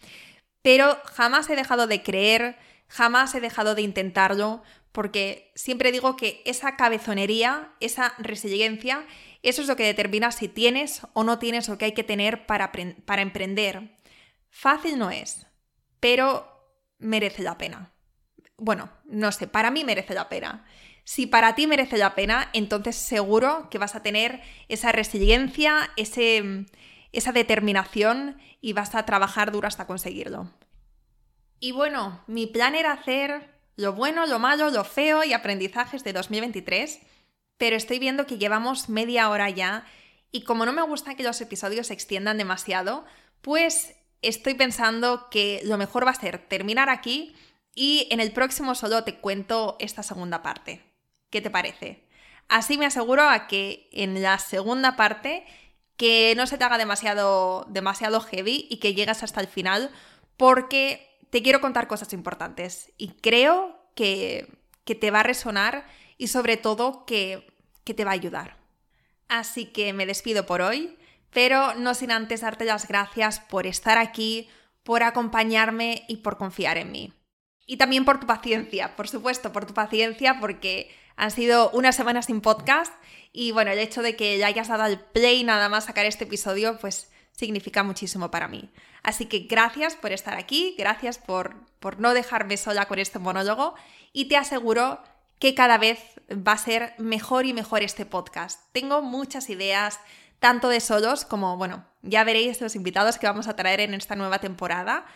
Pero 0.62 0.98
jamás 1.04 1.48
he 1.50 1.56
dejado 1.56 1.86
de 1.86 2.02
creer, 2.02 2.56
jamás 2.88 3.34
he 3.34 3.40
dejado 3.40 3.74
de 3.74 3.82
intentarlo, 3.82 4.62
porque 4.92 5.50
siempre 5.54 5.92
digo 5.92 6.16
que 6.16 6.40
esa 6.44 6.76
cabezonería, 6.76 7.72
esa 7.80 8.14
resiliencia, 8.18 9.04
eso 9.42 9.60
es 9.60 9.68
lo 9.68 9.76
que 9.76 9.84
determina 9.84 10.30
si 10.30 10.48
tienes 10.48 11.02
o 11.12 11.24
no 11.24 11.38
tienes 11.38 11.68
lo 11.68 11.76
que 11.76 11.86
hay 11.86 11.92
que 11.92 12.04
tener 12.04 12.46
para, 12.46 12.72
para 13.04 13.22
emprender. 13.22 13.98
Fácil 14.48 14.98
no 14.98 15.10
es, 15.10 15.46
pero 16.00 16.48
merece 16.98 17.42
la 17.42 17.58
pena. 17.58 17.92
Bueno, 18.56 18.90
no 19.04 19.32
sé, 19.32 19.48
para 19.48 19.70
mí 19.70 19.84
merece 19.84 20.14
la 20.14 20.28
pena. 20.28 20.64
Si 21.04 21.26
para 21.26 21.54
ti 21.54 21.66
merece 21.66 21.98
la 21.98 22.14
pena, 22.14 22.48
entonces 22.52 22.96
seguro 22.96 23.68
que 23.70 23.78
vas 23.78 23.94
a 23.94 24.02
tener 24.02 24.40
esa 24.68 24.92
resiliencia, 24.92 25.90
ese, 25.96 26.66
esa 27.14 27.32
determinación 27.32 28.38
y 28.60 28.72
vas 28.72 28.94
a 28.94 29.04
trabajar 29.06 29.52
duro 29.52 29.68
hasta 29.68 29.86
conseguirlo. 29.86 30.50
Y 31.60 31.72
bueno, 31.72 32.22
mi 32.26 32.46
plan 32.46 32.74
era 32.74 32.92
hacer 32.92 33.50
lo 33.76 33.92
bueno, 33.92 34.26
lo 34.26 34.38
malo, 34.38 34.70
lo 34.70 34.84
feo 34.84 35.24
y 35.24 35.32
aprendizajes 35.32 36.04
de 36.04 36.12
2023, 36.12 37.00
pero 37.56 37.76
estoy 37.76 37.98
viendo 37.98 38.26
que 38.26 38.38
llevamos 38.38 38.88
media 38.88 39.30
hora 39.30 39.50
ya 39.50 39.84
y 40.30 40.42
como 40.42 40.66
no 40.66 40.72
me 40.72 40.82
gusta 40.82 41.14
que 41.14 41.22
los 41.22 41.40
episodios 41.40 41.88
se 41.88 41.94
extiendan 41.94 42.38
demasiado, 42.38 43.04
pues 43.40 43.94
estoy 44.22 44.54
pensando 44.54 45.28
que 45.30 45.60
lo 45.64 45.78
mejor 45.78 46.06
va 46.06 46.10
a 46.10 46.20
ser 46.20 46.38
terminar 46.38 46.88
aquí 46.88 47.34
y 47.74 48.08
en 48.10 48.20
el 48.20 48.32
próximo 48.32 48.74
solo 48.74 49.04
te 49.04 49.16
cuento 49.16 49.76
esta 49.78 50.02
segunda 50.02 50.42
parte. 50.42 50.82
¿Qué 51.30 51.40
te 51.40 51.50
parece? 51.50 52.04
Así 52.48 52.78
me 52.78 52.86
aseguro 52.86 53.22
a 53.22 53.46
que 53.46 53.88
en 53.92 54.22
la 54.22 54.38
segunda 54.38 54.96
parte 54.96 55.46
que 55.96 56.34
no 56.36 56.46
se 56.46 56.58
te 56.58 56.64
haga 56.64 56.78
demasiado, 56.78 57.66
demasiado 57.68 58.20
heavy 58.20 58.66
y 58.68 58.78
que 58.78 58.94
llegues 58.94 59.22
hasta 59.22 59.40
el 59.40 59.46
final 59.46 59.90
porque 60.36 61.18
te 61.30 61.42
quiero 61.42 61.60
contar 61.60 61.88
cosas 61.88 62.12
importantes 62.12 62.92
y 62.98 63.08
creo 63.20 63.78
que, 63.94 64.48
te 64.84 65.10
va 65.10 65.20
a 65.20 65.24
resonar 65.24 65.86
y 66.18 66.28
sobre 66.28 66.56
todo 66.56 67.06
que, 67.06 67.46
que 67.84 67.94
te 67.94 68.04
va 68.04 68.10
a 68.10 68.14
ayudar. 68.14 68.56
Así 69.28 69.66
que 69.66 69.92
me 69.92 70.06
despido 70.06 70.46
por 70.46 70.60
hoy, 70.60 70.96
pero 71.32 71.74
no 71.74 71.94
sin 71.94 72.10
antes 72.10 72.42
darte 72.42 72.64
las 72.64 72.86
gracias 72.86 73.40
por 73.40 73.66
estar 73.66 73.98
aquí, 73.98 74.48
por 74.82 75.02
acompañarme 75.02 76.04
y 76.08 76.18
por 76.18 76.36
confiar 76.36 76.76
en 76.76 76.92
mí. 76.92 77.12
Y 77.66 77.78
también 77.78 78.04
por 78.04 78.20
tu 78.20 78.26
paciencia, 78.26 78.94
por 78.94 79.08
supuesto, 79.08 79.52
por 79.52 79.64
tu 79.64 79.72
paciencia, 79.72 80.38
porque 80.38 80.94
han 81.16 81.30
sido 81.30 81.70
unas 81.70 81.96
semanas 81.96 82.26
sin 82.26 82.40
podcast 82.40 82.92
y 83.32 83.52
bueno, 83.52 83.70
el 83.70 83.78
hecho 83.78 84.02
de 84.02 84.16
que 84.16 84.38
ya 84.38 84.46
hayas 84.46 84.68
dado 84.68 84.84
al 84.84 85.00
play 85.00 85.44
nada 85.44 85.68
más 85.68 85.84
sacar 85.84 86.06
este 86.06 86.24
episodio, 86.24 86.78
pues 86.78 87.10
significa 87.32 87.82
muchísimo 87.82 88.30
para 88.30 88.48
mí. 88.48 88.70
Así 89.02 89.26
que 89.26 89.40
gracias 89.40 89.96
por 89.96 90.12
estar 90.12 90.34
aquí, 90.34 90.74
gracias 90.78 91.18
por, 91.18 91.56
por 91.80 92.00
no 92.00 92.14
dejarme 92.14 92.56
sola 92.56 92.86
con 92.86 92.98
este 92.98 93.18
monólogo 93.18 93.74
y 94.12 94.26
te 94.26 94.36
aseguro 94.36 95.02
que 95.38 95.54
cada 95.54 95.78
vez 95.78 95.98
va 96.30 96.52
a 96.52 96.58
ser 96.58 96.94
mejor 96.98 97.44
y 97.44 97.52
mejor 97.52 97.82
este 97.82 98.06
podcast. 98.06 98.60
Tengo 98.72 99.02
muchas 99.02 99.50
ideas, 99.50 99.98
tanto 100.38 100.68
de 100.68 100.80
solos 100.80 101.24
como, 101.24 101.56
bueno, 101.56 101.84
ya 102.02 102.24
veréis 102.24 102.60
los 102.60 102.76
invitados 102.76 103.18
que 103.18 103.26
vamos 103.26 103.48
a 103.48 103.56
traer 103.56 103.80
en 103.80 103.94
esta 103.94 104.16
nueva 104.16 104.38
temporada. 104.38 105.06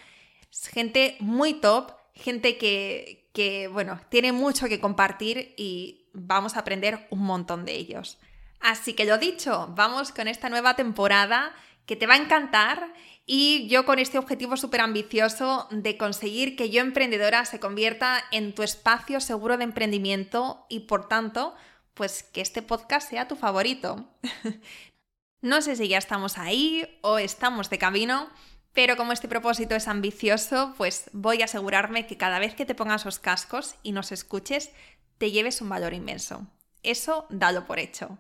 gente 0.73 1.17
muy 1.21 1.55
top, 1.55 1.93
gente 2.15 2.59
que, 2.59 3.28
que, 3.39 3.69
bueno, 3.69 4.01
tiene 4.09 4.33
mucho 4.33 4.67
que 4.67 4.81
compartir 4.81 5.55
y 5.57 6.11
vamos 6.13 6.57
a 6.57 6.59
aprender 6.59 7.07
un 7.11 7.21
montón 7.21 7.65
de 7.65 7.77
ellos. 7.77 8.19
Así 8.59 8.95
que 8.95 9.05
lo 9.05 9.17
dicho, 9.17 9.73
vamos 9.77 10.11
con 10.11 10.27
esta 10.27 10.49
nueva 10.49 10.75
temporada 10.75 11.55
que 11.87 11.95
te 11.95 12.09
va 12.09 12.15
a 12.15 12.17
encantar 12.17 12.93
y 13.27 13.69
yo 13.69 13.87
con 13.87 14.01
este 14.01 14.19
objetivo 14.19 14.57
súper 14.57 14.81
ambicioso 14.81 15.69
de 15.71 15.97
conseguir 15.97 16.57
que 16.57 16.71
Yo 16.71 16.81
Emprendedora 16.81 17.45
se 17.45 17.61
convierta 17.61 18.25
en 18.33 18.57
tu 18.57 18.65
espacio 18.65 19.21
seguro 19.21 19.57
de 19.57 19.63
emprendimiento 19.63 20.67
y 20.69 20.81
por 20.81 21.07
tanto, 21.07 21.55
pues 21.95 22.25
que 22.25 22.41
este 22.41 22.63
podcast 22.63 23.09
sea 23.09 23.29
tu 23.29 23.37
favorito. 23.37 24.19
no 25.43 25.63
sé 25.63 25.77
si 25.77 25.87
ya 25.87 25.99
estamos 25.99 26.39
ahí 26.39 26.99
o 27.03 27.19
estamos 27.19 27.71
de 27.71 27.79
camino, 27.79 28.31
pero 28.79 28.97
como 28.97 29.11
este 29.11 29.27
propósito 29.27 29.75
es 29.75 29.89
ambicioso, 29.89 30.73
pues 30.77 31.11
voy 31.13 31.43
a 31.43 31.47
asegurarme 31.47 32.07
que 32.07 32.17
cada 32.17 32.39
vez 32.39 32.55
que 32.55 32.65
te 32.65 32.77
pongas 32.77 33.05
los 33.05 33.19
cascos 33.19 33.75
y 33.83 33.91
nos 33.91 34.13
escuches, 34.13 34.71
te 35.19 35.33
lleves 35.33 35.61
un 35.61 35.69
valor 35.69 35.95
inmenso. 35.95 36.47
Eso 36.85 37.27
dalo 37.29 37.67
por 37.67 37.81
hecho. 37.81 38.19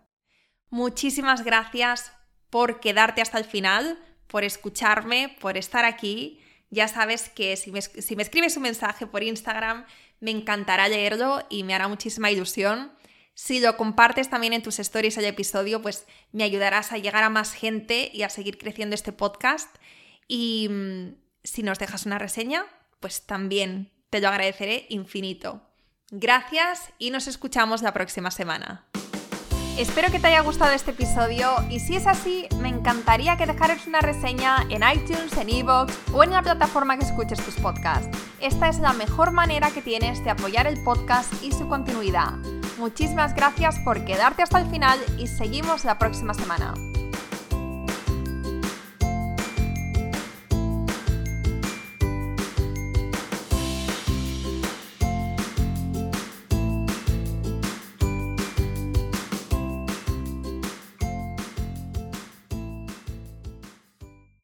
Muchísimas 0.69 1.45
gracias 1.45 2.11
por 2.51 2.81
quedarte 2.81 3.23
hasta 3.23 3.39
el 3.39 3.45
final, 3.45 4.01
por 4.27 4.43
escucharme, 4.43 5.37
por 5.41 5.57
estar 5.57 5.85
aquí. 5.85 6.41
Ya 6.71 6.89
sabes 6.89 7.29
que 7.29 7.57
si 7.57 7.71
me, 7.71 7.81
si 7.81 8.17
me 8.17 8.25
escribes 8.25 8.57
un 8.57 8.65
mensaje 8.65 9.07
por 9.07 9.23
Instagram, 9.23 9.87
me 10.19 10.33
encantará 10.33 10.89
leerlo 10.89 11.47
y 11.49 11.63
me 11.63 11.77
hará 11.77 11.87
muchísima 11.87 12.33
ilusión. 12.33 12.91
Si 13.33 13.61
lo 13.61 13.77
compartes 13.77 14.29
también 14.29 14.55
en 14.55 14.65
tus 14.65 14.81
stories 14.81 15.19
el 15.19 15.27
episodio, 15.27 15.81
pues 15.81 16.05
me 16.33 16.43
ayudarás 16.43 16.91
a 16.91 16.99
llegar 16.99 17.23
a 17.23 17.31
más 17.31 17.53
gente 17.53 18.11
y 18.13 18.25
a 18.25 18.29
seguir 18.29 18.59
creciendo 18.59 18.97
este 18.97 19.13
podcast. 19.13 19.69
Y 20.29 20.69
mm, 20.69 21.15
si 21.43 21.63
nos 21.63 21.79
dejas 21.79 22.07
una 22.07 22.19
reseña, 22.19 22.65
pues 23.01 23.27
también 23.27 23.91
te 24.11 24.21
lo 24.21 24.29
agradeceré 24.29 24.87
infinito. 24.91 25.63
Gracias 26.11 26.91
y 26.99 27.11
nos 27.11 27.27
escuchamos 27.27 27.83
la 27.83 27.93
próxima 27.93 28.31
semana. 28.31 28.87
Espero 29.79 30.11
que 30.11 30.19
te 30.19 30.27
haya 30.27 30.41
gustado 30.41 30.73
este 30.73 30.91
episodio 30.91 31.55
y 31.71 31.79
si 31.79 31.95
es 31.95 32.09
así, 32.09 32.49
me 32.61 32.69
encantaría 32.69 33.37
que 33.37 33.47
dejaras 33.47 33.87
una 33.87 34.01
reseña 34.01 34.67
en 34.71 34.83
iTunes, 34.83 35.37
en 35.37 35.49
Evox 35.49 35.97
o 36.13 36.25
en 36.25 36.31
la 36.31 36.43
plataforma 36.43 36.99
que 36.99 37.05
escuches 37.05 37.41
tus 37.45 37.55
podcasts. 37.55 38.09
Esta 38.41 38.69
es 38.69 38.81
la 38.81 38.93
mejor 38.93 39.31
manera 39.31 39.71
que 39.71 39.81
tienes 39.81 40.25
de 40.25 40.31
apoyar 40.31 40.67
el 40.67 40.83
podcast 40.83 41.33
y 41.45 41.53
su 41.53 41.69
continuidad. 41.69 42.33
Muchísimas 42.77 43.37
gracias 43.37 43.79
por 43.85 44.05
quedarte 44.05 44.43
hasta 44.43 44.61
el 44.61 44.69
final 44.69 44.99
y 45.17 45.29
seguimos 45.29 45.85
la 45.85 45.97
próxima 45.97 46.35
semana. 46.35 46.75